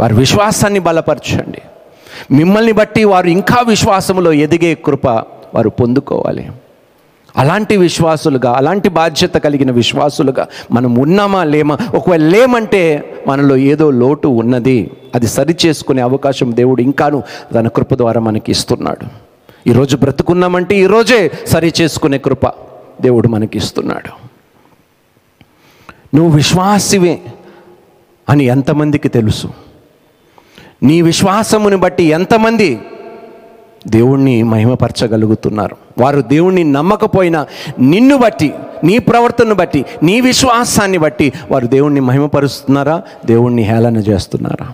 వారి 0.00 0.14
విశ్వాసాన్ని 0.14 0.78
బలపరచండి. 0.78 1.62
మిమ్మల్ని 2.30 2.72
బట్టి 2.72 3.04
వారు 3.04 3.26
ఇంకా 3.26 3.60
విశ్వాసములో 3.60 4.32
ఎదిగే 4.32 4.74
కృప 4.74 5.06
వారు 5.54 5.68
పొందుకోవాలి. 5.68 6.52
అలాంటి 7.36 7.76
విశ్వాసులుగా 7.76 8.52
అలాంటి 8.52 8.88
బాధ్యత 8.88 9.34
కలిగిన 9.34 9.70
విశ్వాసులుగా 9.70 10.46
మనం 10.72 10.94
ఉన్నామా 10.94 11.44
లేమా? 11.44 11.78
ఒకవేళ 11.94 12.26
లేమంటే 12.26 13.14
మనలో 13.26 13.56
ఏదో 13.56 13.90
లోటు 13.90 14.28
ఉన్నది. 14.28 14.90
అది 15.14 15.26
సరి 15.26 15.56
చేసుకునే 15.66 16.02
అవకాశం 16.02 16.56
దేవుడు 16.56 16.82
ఇంకాను 16.82 17.22
తన 17.54 17.68
కృప 17.68 17.94
ద్వారా 17.94 18.20
మనకి 18.20 18.50
ఇస్తున్నాడు. 18.52 19.06
ఈరోజు 19.68 19.96
బ్రతుకున్నామంటే 19.96 20.76
ఈరోజే 20.76 21.30
సరి 21.46 21.72
చేసుకునే 21.80 22.18
కృప 22.18 22.46
దేవుడు 23.00 23.28
మనకి 23.28 23.58
ఇస్తున్నాడు. 23.58 24.32
నువ్వు 26.16 26.36
విశ్వాసివే 26.36 27.18
అని 28.28 28.44
ఎంతమందికి 28.44 29.08
తెలుసు? 29.08 29.71
నీ 30.82 31.02
విశ్వాసముని 31.02 31.76
బట్టి 31.76 32.02
ఎంతమంది 32.02 32.80
దేవుణ్ణి 33.86 34.42
మహిమపరచగలుగుతున్నారు? 34.42 35.76
వారు 35.98 36.20
దేవుణ్ణి 36.20 36.64
నమ్మకపోయినా 36.64 37.46
నిన్ను 37.78 38.16
బట్టి 38.16 38.54
నీ 38.84 38.98
ప్రవర్తనను 38.98 39.54
బట్టి 39.54 39.84
నీ 40.02 40.20
విశ్వాసాన్ని 40.20 40.98
బట్టి 40.98 41.32
వారు 41.50 41.66
దేవుణ్ణి 41.66 42.00
మహిమపరుస్తున్నారా? 42.00 43.02
దేవుణ్ణి 43.26 43.62
హేళన 43.62 43.96
చేస్తున్నారా? 43.96 44.72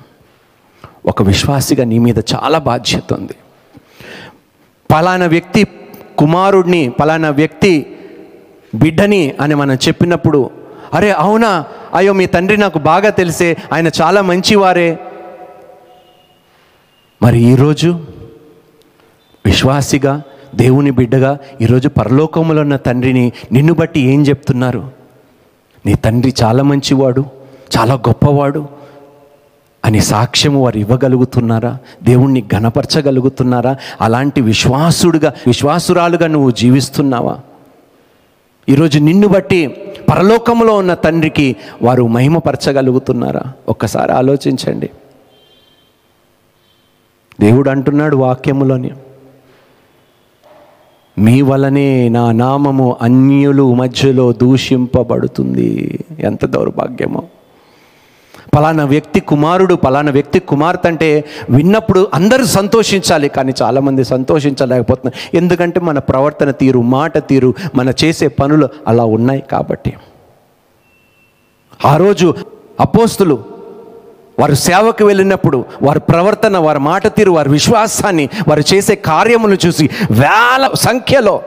ఒక 1.07 1.23
విశ్వాసిగా 1.23 1.85
నీ 1.85 1.99
మీద 1.99 2.19
చాలా 2.19 2.59
బాధ్యత 2.59 3.13
ఉంది. 3.13 3.33
పలానా 4.91 5.27
వ్యక్తి 5.27 5.67
కుమారుడిని 6.19 6.91
పలానా 6.91 7.31
వ్యక్తి 7.31 7.87
బిడ్డని 8.75 9.35
అని 9.41 9.55
మనం 9.55 9.75
చెప్పినప్పుడు 9.75 10.51
అరే 10.95 11.11
అవునా? 11.11 11.65
అయ్యో 11.95 12.13
మీ 12.13 12.27
తండ్రి 12.27 12.57
నాకు 12.57 12.79
బాగా 12.79 13.11
తెలిసే 13.11 13.57
ఆయన 13.73 13.91
చాలా 14.03 14.23
మంచివారే. 14.23 14.99
మరి 17.23 17.39
ఈరోజు 17.43 18.01
విశ్వాసిగా 19.47 20.23
దేవుని 20.55 20.91
బిడ్డగా 20.91 21.39
ఈరోజు 21.61 21.89
పరలోకములో 21.89 22.61
ఉన్న 22.61 22.77
తండ్రిని 22.77 23.33
నిన్ను 23.53 23.75
బట్టి 23.75 24.01
ఏం 24.01 24.23
చెప్తున్నారు? 24.23 24.91
నీ 25.87 25.95
తండ్రి 25.95 26.35
చాలా 26.43 26.63
మంచివాడు 26.63 27.25
చాలా 27.79 27.95
గొప్పవాడు 27.95 28.69
అని 29.85 30.01
సాక్ష్యము 30.01 30.65
వారు 30.65 30.79
ఇవ్వగలుగుతున్నారా? 30.79 31.79
దేవుణ్ణి 32.03 32.45
గణపరచగలుగుతున్నారా 32.55 33.77
అలాంటి 34.01 34.41
విశ్వాసుడుగా 34.41 35.35
విశ్వాసురాలుగా 35.47 36.27
నువ్వు 36.27 36.51
జీవిస్తున్నావా? 36.51 37.39
ఈరోజు 38.69 38.99
నిన్ను 38.99 39.29
బట్టి 39.29 39.67
పరలోకంలో 40.11 40.77
ఉన్న 40.77 40.95
తండ్రికి 40.95 41.57
వారు 41.83 42.07
మహిమపరచగలుగుతున్నారా? 42.07 43.43
ఒక్కసారి 43.69 44.13
ఆలోచించండి. 44.13 44.91
దేవుడు 47.41 47.71
అంటున్నాడు 47.71 48.17
వాక్యములోని 48.17 48.91
మీ 51.19 51.43
వలనే 51.43 52.09
నా 52.09 52.33
నామము 52.33 52.97
అన్యులు 53.03 53.75
మధ్యలో 53.75 54.33
దూషింపబడుతుంది. 54.33 55.99
ఎంత 56.19 56.47
దౌర్భాగ్యమో. 56.47 57.23
పలానా 58.57 58.85
వ్యక్తి 58.85 59.21
కుమారుడు 59.21 59.75
పలానా 59.75 60.13
వ్యక్తి 60.13 60.39
కుమార్తె 60.39 60.89
అంటే 60.89 61.25
విన్నప్పుడు 61.51 62.09
అందరూ 62.15 62.45
సంతోషించాలి 62.45 63.29
కానీ 63.29 63.53
చాలామంది 63.63 64.05
సంతోషించలేకపోతున్నారు. 64.05 65.37
ఎందుకంటే 65.37 65.81
మన 65.81 65.99
ప్రవర్తన 65.99 66.51
తీరు 66.51 66.83
మాట 66.83 67.29
తీరు 67.29 67.55
మన 67.75 67.93
చేసే 68.05 68.29
పనులు 68.29 68.69
అలా 68.87 69.05
ఉన్నాయి 69.05 69.43
కాబట్టి. 69.53 69.93
ఆ 71.85 71.97
రోజు 71.97 72.35
అపోస్తులు 72.81 73.58
వారు 74.39 74.55
సేవకు 74.55 75.05
వెళ్ళినప్పుడు 75.05 75.65
వారి 75.83 76.01
ప్రవర్తన 76.01 76.59
వారి 76.59 76.79
మాట 76.79 77.07
తీరు 77.07 77.31
వారి 77.31 77.49
విశ్వాసాన్ని 77.49 78.29
వారు 78.49 78.63
చేసే 78.75 78.95
కార్యములు 78.95 79.57
చూసి 79.67 79.91
వేల 80.11 80.71
సంఖ్యలో 80.75 81.41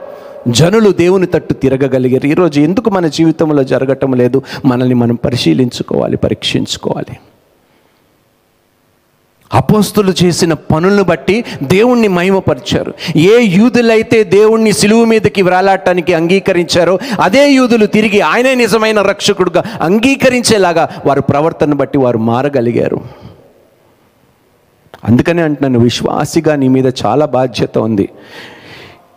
జనులు 0.48 0.90
దేవుని 0.90 1.26
తట్టు 1.26 1.54
తిరగగలిగారు. 1.54 2.26
ఈరోజు 2.26 2.60
ఎందుకు 2.60 2.90
మన 2.90 3.06
జీవితంలో 3.06 3.64
జరగటం 3.64 4.12
లేదు? 4.12 4.42
మనల్ని 4.64 4.94
మనం 4.94 5.14
పరిశీలించుకోవాలి 5.14 6.16
పరీక్షించుకోవాలి. 6.16 7.18
అపోస్తులు 9.54 10.12
చేసిన 10.24 10.52
పనులను 10.52 11.02
బట్టి 11.02 11.44
దేవుణ్ణి 11.62 12.08
మహిమపరిచారు. 12.08 12.94
ఏ 13.16 13.40
యూదులైతే 13.40 14.24
దేవుణ్ణి 14.24 14.72
సిలువు 14.72 15.04
మీదకి 15.04 15.42
వ్రాలాటానికి 15.42 16.14
అంగీకరించారో 16.14 16.98
అదే 17.20 17.52
యూదులు 17.52 17.86
తిరిగి 17.86 18.20
ఆయనే 18.20 18.54
నిజమైన 18.54 19.02
రక్షకుడుగా 19.02 19.62
అంగీకరించేలాగా 19.80 20.88
వారి 21.06 21.22
ప్రవర్తన 21.22 21.72
బట్టి 21.72 21.98
వారు 21.98 22.18
మారగలిగారు. 22.18 23.00
అందుకనే 25.04 25.42
అంటున్నాను 25.42 25.78
విశ్వాసిగా 25.78 26.56
నీ 26.56 26.68
మీద 26.68 26.92
చాలా 27.06 27.26
బాధ్యత 27.26 27.78
ఉంది. 27.78 28.08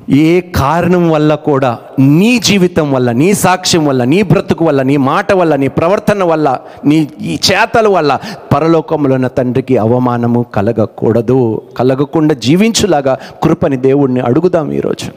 ఏ 0.10 0.42
కారణం 0.42 1.10
వల్ల 1.10 1.36
కూడా 1.36 1.78
నీ 2.00 2.40
జీవితం 2.40 2.92
వల్ల 2.92 3.12
నీ 3.12 3.34
సాక్ష్యం 3.34 3.86
వల్ల 3.86 4.04
నీ 4.04 4.22
బ్రతుకు 4.22 4.66
వల్ల 4.66 4.82
నీ 4.82 4.98
మాట 4.98 5.34
వల్ల 5.34 5.56
నీ 5.56 5.68
ప్రవర్తన 5.68 6.24
వల్ల 6.24 6.60
నీ 6.86 7.10
ఈ 7.22 7.40
చేతల 7.52 7.88
వల్ల 7.88 8.20
పరలోకంలో 8.54 9.16
ఉన్న 9.16 9.28
తండ్రికి 9.28 9.78
అవమానము 9.78 10.46
కలగకూడదు. 10.56 11.62
కలగకుండా 11.78 12.34
జీవించులాగా 12.34 13.18
కృపని 13.44 13.78
దేవుణ్ణి 13.78 14.20
అడుగుదాం 14.20 14.72
ఈరోజు. 14.72 15.12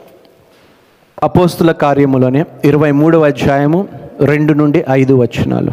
అపోస్తుల 1.23 1.73
కార్యములోనే 1.73 2.45
ఇరవై 2.65 2.91
మూడవ 2.91 3.25
అధ్యాయము 3.25 3.89
రెండు 4.25 4.53
నుండి 4.53 4.85
ఐదు 4.91 5.15
వచనాలు. 5.15 5.73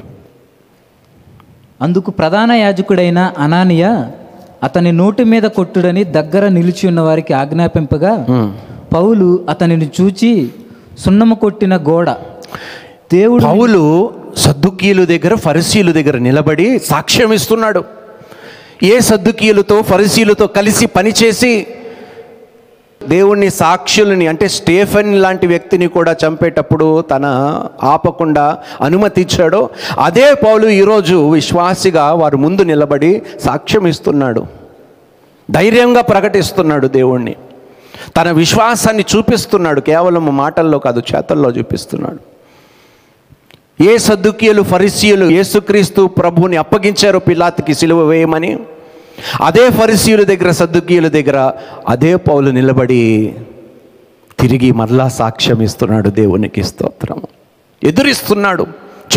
అందుకు 1.81 2.11
ప్రధాన 2.11 2.51
యాజకుడైన 2.51 3.33
అనానియ 3.37 4.03
అతని 4.63 4.91
నోటి 4.91 5.23
మీద 5.23 5.43
కొట్టుడని 5.43 6.03
దగ్గర 6.03 6.47
నిలిచి 6.47 6.87
ఉన్న 6.87 6.99
వారికి 6.99 7.33
ఆజ్ఞాపింపగా 7.33 8.13
పౌలు 8.95 9.45
అతనిని 9.49 9.89
చూచి 10.01 10.49
సున్నము 10.99 11.35
కొట్టిన 11.35 11.77
గోడ. 11.77 12.09
దేవుడు 13.13 13.43
పౌలు 13.43 14.11
సద్దుకీయుల 14.37 15.05
దగ్గర 15.05 15.35
ఫరిసీయుల 15.35 15.91
దగ్గర 15.91 16.17
నిలబడి 16.17 16.79
సాక్ష్యం 16.79 17.33
ఇస్తున్నాడు. 17.33 17.83
ఏ 18.83 18.99
సద్దుకీయులతో 18.99 19.81
ఫరిసీయులతో 19.81 20.47
కలిసి 20.47 20.85
పనిచేసి 20.85 21.67
దేవుణ్ణి 23.09 23.49
సాక్షులని 23.49 24.27
అంటే 24.27 24.47
స్టేఫెన్ 24.47 25.21
లాంటి 25.21 25.47
వ్యక్తిని 25.47 25.87
కూడా 25.87 26.15
చంపేటప్పుడు 26.25 27.01
తన 27.01 27.25
ఆపకుండా 27.83 28.57
అనుమతిచ్చాడో 28.81 29.69
అదే 29.99 30.33
పౌలు 30.33 30.67
ఈరోజు 30.67 31.31
విశ్వాసిగా 31.31 32.11
వారు 32.11 32.37
ముందు 32.37 32.61
నిలబడి 32.61 33.21
సాక్ష్యం 33.45 33.87
ఇస్తున్నాడు. 33.87 34.45
ధైర్యంగా 35.51 36.01
ప్రకటిస్తున్నాడు 36.01 36.87
దేవుణ్ణి. 36.87 37.35
తన 38.17 38.31
విశ్వాసాన్ని 38.31 39.05
చూపిస్తున్నాడు. 39.15 39.81
కేవలం 39.81 40.37
మాటల్లో 40.37 40.79
కాదు 40.79 41.01
చేతల్లో 41.15 41.49
చూపిస్తున్నాడు. 41.51 42.19
ఏ 43.83 43.97
సద్దుకీయులు 43.97 44.61
ఫరిసీయులు 44.61 45.25
యేసుక్రీస్తు 45.25 46.07
ప్రభువుని 46.07 46.57
అప్పగించారో 46.57 47.19
పిలాతికి 47.19 47.73
సిలువ 47.73 48.03
వేయమని 48.03 48.59
అదే 49.41 49.69
ఫరిసీయుల 49.69 50.23
దగ్గర 50.23 50.51
సద్దుకీయుల 50.51 51.07
దగ్గర 51.07 51.51
అదే 51.89 52.15
పౌలు 52.15 52.51
నిలబడి 52.51 53.35
తిరిగి 54.39 54.71
మరలా 54.71 55.07
సాక్ష్యం 55.07 55.61
ఇస్తున్నాడు 55.61 56.09
దేవునికి 56.09 56.63
స్తోత్రం. 56.63 57.21
ఎదురిస్తున్నాడు 57.83 58.67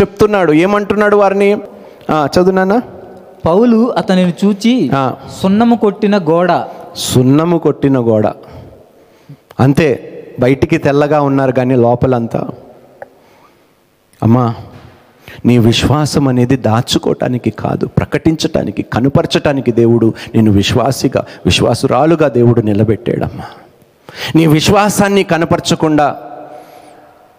చెప్తున్నాడు 0.01 0.53
ఏమంటున్నాడు 0.53 1.15
వారిని? 1.15 1.53
చదువునానా 2.11 2.81
పౌలు 3.45 3.93
అతనిని 3.97 4.33
చూచి. 4.45 4.91
సున్నము 5.41 5.75
కొట్టిన 5.75 6.17
గోడ. 6.17 6.63
సున్నము 6.95 7.57
కొట్టిన 7.57 7.99
గోడ. 7.99 8.27
అంతే 9.59 10.05
బయటికి 10.39 10.77
తెల్లగా 10.77 11.21
ఉన్నారు 11.21 11.51
కానీ 11.51 11.75
లోపలంతా. 11.75 12.47
అమ్మా 14.23 14.55
నీ 15.45 15.57
విశ్వాసం 15.57 16.27
అనేది 16.27 16.55
దాచుకోవటానికి 16.55 17.49
కాదు 17.49 17.87
ప్రకటించటానికి 17.87 18.81
కనుపరచటానికి 18.81 19.71
దేవుడు 19.71 20.13
నిన్ను 20.35 20.51
విశ్వాసిగా 20.51 21.25
విశ్వాసురాలుగా 21.45 22.27
దేవుడు 22.27 22.61
నిలబెట్టాడమ్మా. 22.61 23.43
నీ 24.35 24.47
విశ్వాసాన్ని 24.47 25.23
కనపరచకుండా 25.23 26.15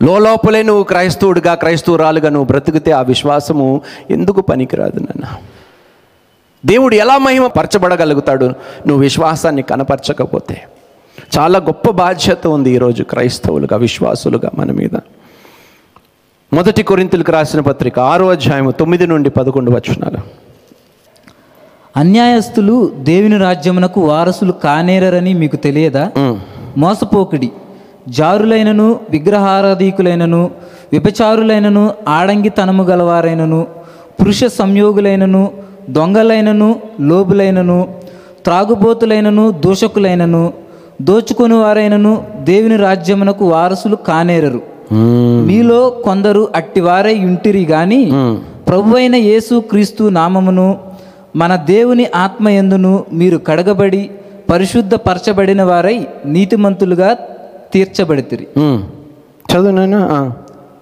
లోపలే 0.02 0.62
నువ్వు 0.62 0.82
క్రైస్తవుడిగా 0.82 1.54
క్రైస్తవురాలుగా 1.54 2.28
నువ్వు 2.28 2.46
బ్రతికితే 2.46 2.90
ఆ 2.92 3.02
విశ్వాసము 3.02 3.80
ఎందుకు 4.10 4.40
పనికిరాదు 4.40 5.00
నాన్న? 5.00 5.26
దేవుడు 6.66 6.94
ఎలా 6.94 7.18
మహిమ 7.18 7.46
పరచబడగలుగుతాడు 7.46 8.44
నువ్వు 8.86 8.98
విశ్వాసాన్ని 8.98 9.62
కనపరచకపోతే. 9.62 10.62
చాలా 11.36 11.58
గొప్ప 11.58 11.90
బాధ్యత 11.90 12.46
ఉంది 12.46 12.70
ఈరోజు 12.70 13.02
క్రైస్తవులుగా 13.02 13.76
విశ్వాసులుగా 13.76 14.50
మన 14.58 14.72
మీద. 14.72 14.96
మొదటి 16.52 16.82
కొరింతలకు 16.82 17.32
రాసిన 17.32 17.60
పత్రిక 17.60 17.98
ఆరో 17.98 18.28
అధ్యాయము 18.28 18.70
తొమ్మిది 18.70 19.06
నుండి 19.06 19.30
పదకొండు 19.30 19.70
వచనాలు. 19.70 20.18
అన్యాయస్తులు 21.96 22.90
దేవుని 22.94 23.38
రాజ్యమునకు 23.38 24.00
వారసులు 24.00 24.52
కానేరని 24.52 25.34
మీకు 25.34 25.56
తెలియదా? 25.56 26.10
మోసపోకిడి 26.76 27.50
జారులైనను 28.08 29.00
విగ్రహారాధీకులైనను 29.10 30.50
విపచారులైనను 30.92 31.94
ఆడంగితనము 32.08 32.82
గలవారైనను 32.82 33.66
పురుష 34.20 34.44
సంయోగులైనను 34.44 35.50
దొంగలైనను 35.90 36.80
లోబులైనను 37.00 37.94
త్రాగుబోతులైనను 38.44 39.50
దూషకులైనను 39.50 40.52
దోచుకొని 41.00 41.54
వారైనను 41.54 42.24
దేవుని 42.40 42.76
రాజ్యమునకు 42.76 43.48
వారసులు 43.48 43.96
కానేరరు. 43.96 44.62
మీలో 45.46 45.90
కొందరు 45.90 46.48
అట్టివారై 46.56 47.24
ఉంటిరి 47.24 47.64
గాని 47.64 48.10
ప్రభు 48.68 48.96
అయిన 48.96 49.16
యేసు 49.16 49.60
క్రీస్తు 49.60 50.04
నామమును 50.04 50.78
మన 51.36 51.56
దేవుని 51.56 52.06
ఆత్మయందును 52.14 53.04
మీరు 53.12 53.36
కడగబడి 53.38 54.10
పరిశుద్ధ 54.50 54.94
పరచబడిన 54.94 55.62
వారై 55.62 56.06
నీతిమంతులుగా 56.26 57.16
తీర్చబడితిరి. 57.74 58.46
చదువు 59.52 59.70
నాయనా. 59.70 60.08
ఆ. 60.12 60.32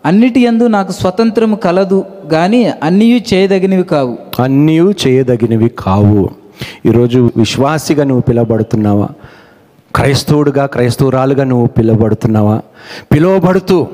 అన్నిటి 0.06 0.40
యందు 0.40 0.66
నాకు 0.66 0.92
స్వతంత్రము 0.92 1.56
కలదు 1.56 2.04
గాని 2.32 2.70
అన్నీయు 2.82 3.34
చేయదగినవి 3.34 3.82
కావు. 3.82 4.18
అన్నీ 4.40 4.78
చేయదగినవి 4.78 5.70
కావు. 5.78 6.28
ఈరోజు 6.86 7.30
విశ్వాసిగా 7.36 8.04
నువ్వు 8.04 8.20
పిలువబడుతున్నావా 8.20 9.08
క్రైస్తవుడుగా 9.94 10.66
క్రైస్తవురాలుగా 10.66 11.44
నువ్వు 11.44 11.66
పిలువబడుతున్నావా? 11.66 12.62
పిలువబడుతూ 13.12 13.86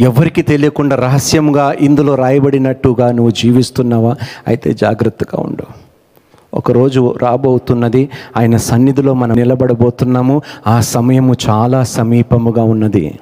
ఎవరికి 0.00 0.42
తెలియకుండా 0.42 0.96
రహస్యంగా 0.96 1.76
ఇందులో 1.80 2.14
రాయబడినట్టుగా 2.14 3.12
నువ్వు 3.12 3.30
జీవిస్తున్నావా? 3.30 4.16
అయితే 4.46 4.72
జాగ్రత్తగా 4.72 5.42
ఉండు. 5.42 5.64
ఒకరోజు 6.54 7.14
రాబోతున్నది 7.22 8.08
ఆయన 8.36 8.56
సన్నిధిలో 8.56 9.14
మనం 9.14 9.36
నిలబడబోతున్నాము 9.36 10.42
ఆ 10.66 10.80
సమయము 10.80 11.34
చాలా 11.48 11.82
సమీపముగా 11.82 12.62
ఉన్నది. 12.62 13.18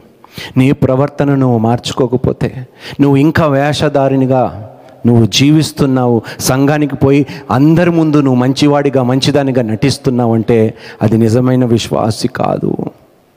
నీ 0.57 0.73
ప్రవర్తన 0.73 1.35
నువ్వు 1.35 1.59
మార్చుకోకపోతే 1.59 2.66
నువ్వు 3.01 3.16
ఇంకా 3.16 3.47
వేషధారినిగా 3.47 4.69
నువ్వు 5.06 5.26
జీవిస్తున్నావు 5.26 6.22
సంఘానికి 6.40 6.96
పోయి 6.96 7.26
అందరి 7.50 7.90
ముందు 7.90 8.16
నువ్వు 8.16 8.34
మంచివాడిగా 8.34 9.02
మంచిదానిగా 9.02 9.62
నటిస్తున్నావు 9.62 10.34
అంటే 10.34 10.74
అది 11.02 11.18
నిజమైన 11.18 11.64
విశ్వాసి 11.64 12.28
కాదు. 12.28 12.76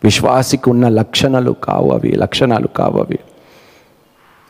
విశ్వాసికి 0.04 0.69
ఉన్న 0.69 0.89
లక్షణాలు 0.89 1.56
కావు 1.63 1.91
అవి 1.91 2.12
లక్షణాలు 2.12 2.67
కావు 2.67 2.99
అవి. 2.99 3.19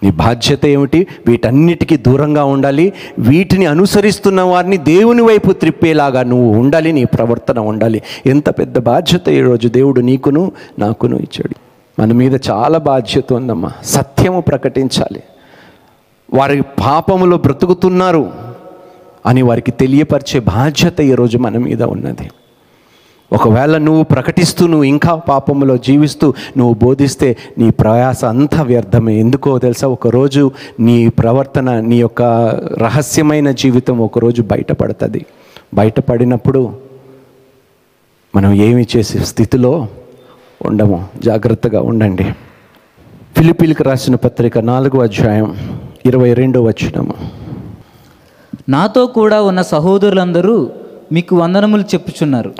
నీ 0.03 0.11
బాధ్యత 0.11 0.65
ఏమిటి? 0.65 1.07
వీటన్నిటికీ 1.27 1.97
దూరంగా 1.97 2.43
ఉండాలి. 2.43 2.93
వీటిని 3.19 3.65
అనుసరిస్తున్న 3.65 4.41
వారిని 4.41 4.77
దేవుని 4.77 5.21
వైపు 5.21 5.51
త్రిప్పేలాగా 5.51 6.23
నువ్వు 6.23 6.59
ఉండాలి 6.59 6.91
నీ 6.91 7.03
ప్రవర్తన 7.03 7.59
ఉండాలి. 7.59 8.01
ఎంత 8.25 8.49
పెద్ద 8.49 8.79
బాధ్యత 8.79 9.29
ఈరోజు 9.29 9.67
దేవుడు 9.67 10.01
నీకును 10.01 10.51
నాకును 10.79 11.15
ఇచ్చాడు. 11.15 11.55
మన 12.01 12.13
మీద 12.13 12.39
చాలా 12.51 12.77
బాధ్యత 12.77 13.33
ఉందమ్మా. 13.33 13.71
సత్యము 13.83 14.41
ప్రకటించాలి. 14.41 15.23
వారి 16.33 16.61
పాపములో 16.61 17.37
బ్రతుకుతున్నారు 17.37 18.31
అని 19.25 19.41
వారికి 19.41 19.71
తెలియపరిచే 19.71 20.39
బాధ్యత 20.39 21.01
ఈరోజు 21.01 21.37
మన 21.37 21.57
మీద 21.57 21.83
ఉన్నది. 21.83 22.29
ఒకవేళ 23.33 23.77
నువ్వు 23.77 24.03
ప్రకటిస్తూ 24.03 24.67
నువ్వు 24.67 24.83
ఇంకా 24.83 25.15
పాపములో 25.15 25.77
జీవిస్తూ 25.77 26.33
నువ్వు 26.57 26.73
బోధిస్తే 26.73 27.37
నీ 27.57 27.69
ప్రయాస 27.69 28.25
అంతా 28.25 28.61
వ్యర్థమే. 28.61 29.19
ఎందుకో 29.19 29.59
తెలుసా? 29.59 29.87
ఒకరోజు 29.87 30.51
నీ 30.79 31.09
ప్రవర్తన 31.09 31.79
నీ 31.79 31.95
యొక్క 31.95 32.21
రహస్యమైన 32.77 33.51
జీవితం 33.51 33.99
ఒకరోజు 33.99 34.41
బయటపడుతుంది. 34.41 35.25
బయటపడినప్పుడు 35.73 36.73
మనం 38.35 38.53
ఏమి 38.53 38.87
చేసే 38.97 39.19
స్థితిలో 39.19 39.87
ఉండము? 40.65 41.05
జాగ్రత్తగా 41.23 41.81
ఉండండి. 41.81 42.23
ఫిలిపిలకు 43.37 43.83
రాసిన 43.83 44.15
పత్రిక 44.15 44.57
నాలుగో 44.57 45.01
అధ్యాయం 45.01 45.81
ఇరవై 46.05 46.33
రెండో 46.33 46.61
వచ్చినము 46.63 47.13
నాతో 48.69 49.05
కూడా 49.05 49.41
ఉన్న 49.41 49.61
సహోదరులందరూ 49.61 50.55
మీకు 51.11 51.35
వందనములు 51.35 51.81
చెప్పుచున్నారు. 51.81 52.51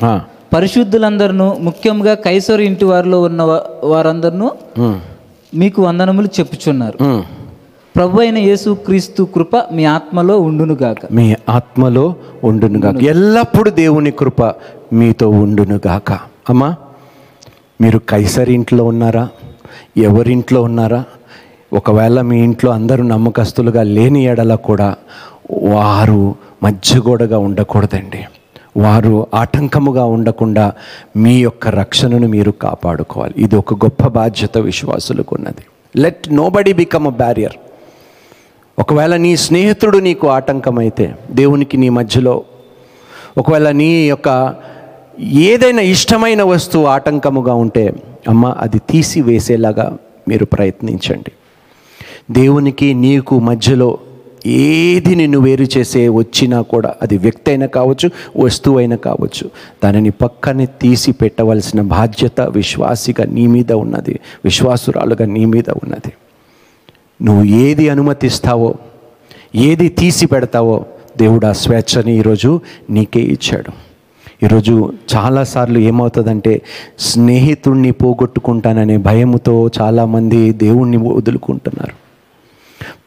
పరిశుద్ధులందరూ 0.53 1.47
ముఖ్యంగా 1.59 2.13
కైసరు 2.15 2.61
ఇంటి 2.61 2.85
వారిలో 2.85 3.21
ఉన్న 3.21 3.41
వారందరూ 3.83 4.47
మీకు 5.53 5.81
వందనములు 5.81 6.29
చెప్పుచున్నారు. 6.39 6.97
ప్రభు 7.95 8.21
అయిన 8.21 8.37
యేసు 8.37 8.69
క్రీస్తు 8.85 9.23
కృప 9.35 9.55
మీ 9.71 9.85
ఆత్మలో 9.85 10.39
ఉండునుగాక 10.39 11.01
మీ 11.11 11.35
ఆత్మలో 11.49 12.05
ఉండునుగాక 12.43 13.03
ఎల్లప్పుడూ 13.03 13.71
దేవుని 13.71 14.11
కృప 14.11 14.41
మీతో 14.93 15.29
ఉండునుగాక 15.29 16.09
అమ్మా 16.49 16.69
మీరు 17.81 17.97
కైసరి 18.09 18.53
ఇంట్లో 18.53 18.83
ఉన్నారా? 18.85 19.27
ఎవరింట్లో 19.97 20.61
ఉన్నారా? 20.61 21.03
ఒకవేళ 21.73 22.21
మీ 22.21 22.43
ఇంట్లో 22.43 22.71
అందరూ 22.71 23.03
నమ్మకస్తులుగా 23.03 23.83
లేని 23.83 24.23
ఎడల 24.23 24.55
కూడా 24.55 24.95
వారు 25.51 26.35
మధ్యగోడగా 26.63 27.37
ఉండకూడదండి. 27.37 28.25
వారు 28.77 29.27
ఆటంకముగా 29.33 30.05
ఉండకుండా 30.05 30.73
మీ 31.17 31.39
యొక్క 31.39 31.67
రక్షణను 31.67 32.27
మీరు 32.27 32.51
కాపాడుకోవాలి. 32.51 33.33
ఇది 33.37 33.55
ఒక 33.55 33.73
గొప్ప 33.73 34.07
బాధ్యత 34.07 34.57
విశ్వాసులకు 34.57 35.35
ఉన్నది. 35.35 35.63
Let 36.01 36.33
nobody 36.49 36.73
become 36.73 37.07
a 37.07 37.09
barrier 37.09 37.53
ఒకవేళ 38.79 39.15
నీ 39.15 39.37
స్నేహితుడు 39.37 39.97
నీకు 39.97 40.27
ఆటంకమైతే 40.27 41.15
దేవునికి 41.31 41.77
నీ 41.77 41.89
మధ్యలో 41.89 42.43
ఒకవేళ 43.37 43.71
నీ 43.71 44.07
యొక్క 44.07 44.55
ఏదైనా 45.19 45.81
ఇష్టమైన 45.81 46.43
వస్తువు 46.43 46.85
ఆటంకముగా 46.85 47.53
ఉంటే 47.53 47.93
అమ్మ 48.27 48.55
అది 48.59 48.79
తీసివేసేలాగా 48.79 49.97
మీరు 50.27 50.45
ప్రయత్నించండి. 50.45 51.31
దేవునికి 52.31 52.93
నీకు 52.93 53.39
మధ్యలో 53.39 53.97
ఏది 54.45 55.15
నిన్ను 55.15 55.39
వేరు 55.39 55.63
చేసే 55.77 56.09
వచ్చినా 56.09 56.61
కూడా 56.61 56.95
అది 57.01 57.17
వ్యక్తి 57.17 57.51
అయినా 57.51 57.65
కావచ్చు 57.65 58.11
వస్తువు 58.37 58.77
అయినా 58.77 58.95
కావచ్చు 58.95 59.49
దానిని 59.83 60.09
పక్కనే 60.09 60.65
తీసి 60.65 61.11
పెట్టవలసిన 61.11 61.81
బాధ్యత 61.81 62.41
విశ్వాసిగా 62.41 63.25
నీ 63.25 63.47
మీద 63.47 63.71
ఉన్నది 63.71 64.19
విశ్వాసురాలుగా 64.45 65.25
నీ 65.25 65.45
మీద 65.45 65.69
ఉన్నది. 65.69 66.13
నువ్వు 67.21 67.43
ఏది 67.43 67.89
అనుమతిస్తావో 67.89 68.75
ఏది 69.55 69.89
తీసి 69.89 70.25
పెడతావో 70.25 70.85
దేవుడు 71.17 71.45
ఆ 71.45 71.51
స్వేచ్ఛని 71.51 72.17
ఈరోజు 72.17 72.61
నీకే 72.89 73.19
ఇచ్చాడు. 73.19 73.71
ఈరోజు 74.45 74.93
చాలాసార్లు 75.15 75.79
ఏమవుతుందంటే 75.79 76.61
స్నేహితుణ్ణి 76.99 77.91
పోగొట్టుకుంటాననే 77.91 78.97
భయముతో 78.97 79.69
చాలామంది 79.81 80.53
దేవుణ్ణి 80.53 80.97
వదులుకుంటున్నారు. 80.97 82.02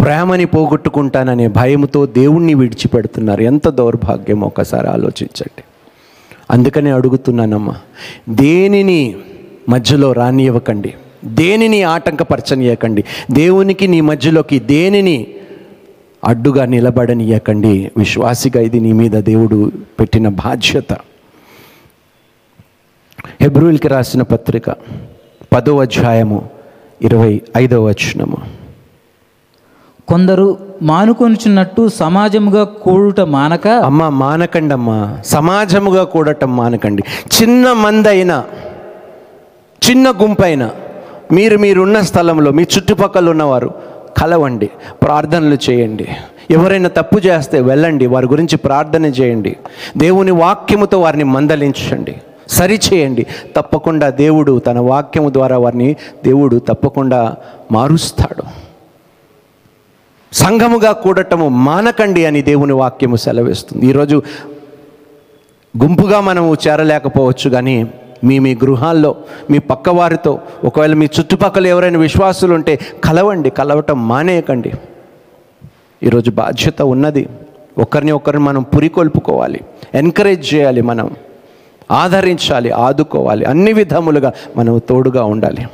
ప్రేమని 0.01 0.45
పోగొట్టుకుంటాననే 0.45 1.49
భయముతో 1.49 2.07
దేవుణ్ణి 2.07 2.55
విడిచిపెడుతున్నారు. 2.55 3.43
ఎంత 3.43 3.69
దౌర్భాగ్యం 3.69 4.41
ఒకసారి 4.41 4.89
ఆలోచించండి. 4.89 5.65
అందుకనే 6.51 6.91
అడుగుతున్నానమ్మా 6.91 7.75
దేనిని 8.29 9.17
మధ్యలో 9.69 10.13
రానివ్వకండి 10.13 10.95
దేనిని 11.25 11.83
ఆటంకపరచనీయకండి? 11.83 13.05
దేవునికి 13.31 13.89
నీ 13.89 14.01
మధ్యలోకి 14.01 14.59
దేనిని 14.59 15.27
అడ్డుగా 16.25 16.65
నిలబడనియకండి? 16.65 17.91
విశ్వాసిగా 17.97 18.61
ఇది 18.61 18.81
నీ 18.81 18.93
మీద 18.93 19.11
దేవుడు 19.11 19.73
పెట్టిన 20.01 20.29
బాధ్యత. 20.29 20.93
హెబ్రూల్కి 23.41 23.89
రాసిన 23.89 24.23
పత్రిక 24.23 24.71
పదో 25.53 25.81
అధ్యాయము 25.81 26.49
ఇరవై 27.03 27.41
ఐదవ 27.57 27.85
వచనము. 27.85 28.66
కొందరు 30.09 30.59
మానుకొనుచున్నట్టు 30.83 31.89
సమాజముగా 31.89 32.65
కూడుట 32.65 33.21
మానక? 33.21 33.69
అమ్మ 33.69 34.09
మానకండమ్మా. 34.09 35.19
సమాజముగా 35.27 36.05
కూడటం 36.05 36.57
మానకండి. 36.57 37.03
చిన్న 37.43 37.73
మందైనా 37.73 38.45
చిన్న 39.91 40.11
గుంపైనా 40.11 40.71
మీరు 41.33 41.59
మీరున్న 41.59 42.01
స్థలంలో 42.01 42.51
మీ 42.51 42.63
చుట్టుపక్కల 42.63 43.31
ఉన్నవారు 43.31 43.75
కలవండి 44.19 44.71
ప్రార్థనలు 45.03 45.71
చేయండి. 45.71 46.09
ఎవరైనా 46.51 46.89
తప్పు 46.89 47.19
చేస్తే 47.19 47.61
వెళ్ళండి 47.61 48.07
వారి 48.07 48.27
గురించి 48.27 48.57
ప్రార్థన 48.57 49.07
చేయండి. 49.07 49.57
దేవుని 49.97 50.31
వాక్యముతో 50.31 51.01
వారిని 51.01 51.25
మందలించండి. 51.25 52.15
సరిచేయండి 52.49 53.27
తప్పకుండా 53.57 54.11
దేవుడు 54.11 54.59
తన 54.59 54.79
వాక్యము 54.79 55.31
ద్వారా 55.31 55.59
వారిని 55.59 55.97
దేవుడు 56.25 56.57
తప్పకుండా 56.57 57.37
మారుస్తాడు. 57.73 58.43
సంఘముగా 60.33 60.93
కూడటము 60.93 61.49
మానకండి 61.49 62.27
అని 62.27 62.43
దేవుని 62.43 62.73
వాక్యము 62.73 63.17
సెలవిస్తుంది. 63.17 63.87
ఈరోజు 63.87 64.23
గుంపుగా 65.83 66.21
మనము 66.21 66.57
చేరలేకపోవచ్చు 66.69 67.51
కానీ 67.51 67.87
మీ 68.25 68.39
మీ 68.39 68.55
గృహాల్లో 68.55 69.17
మీ 69.51 69.59
పక్కవారితో 69.59 70.41
ఒకవేళ 70.65 70.95
మీ 70.95 71.09
చుట్టుపక్కల 71.21 71.67
ఎవరైనా 71.67 71.99
విశ్వాసులు 71.99 72.55
ఉంటే 72.55 72.81
కలవండి 73.05 73.51
కలవటం 73.51 74.09
మానేయకండి. 74.09 74.73
ఈరోజు 76.03 76.31
బాధ్యత 76.31 76.83
ఉన్నది. 76.83 77.29
ఒకరిని 77.79 78.13
ఒకరిని 78.13 78.43
మనం 78.43 78.63
పురికొల్పుకోవాలి 78.63 79.61
ఎంకరేజ్ 79.95 80.55
చేయాలి 80.55 80.81
మనం 80.81 81.11
ఆదరించాలి 81.91 82.71
ఆదుకోవాలి 82.71 83.45
అన్ని 83.45 83.73
విధములుగా 83.73 84.33
మనం 84.57 84.81
తోడుగా 84.89 85.25
ఉండాలి. 85.25 85.67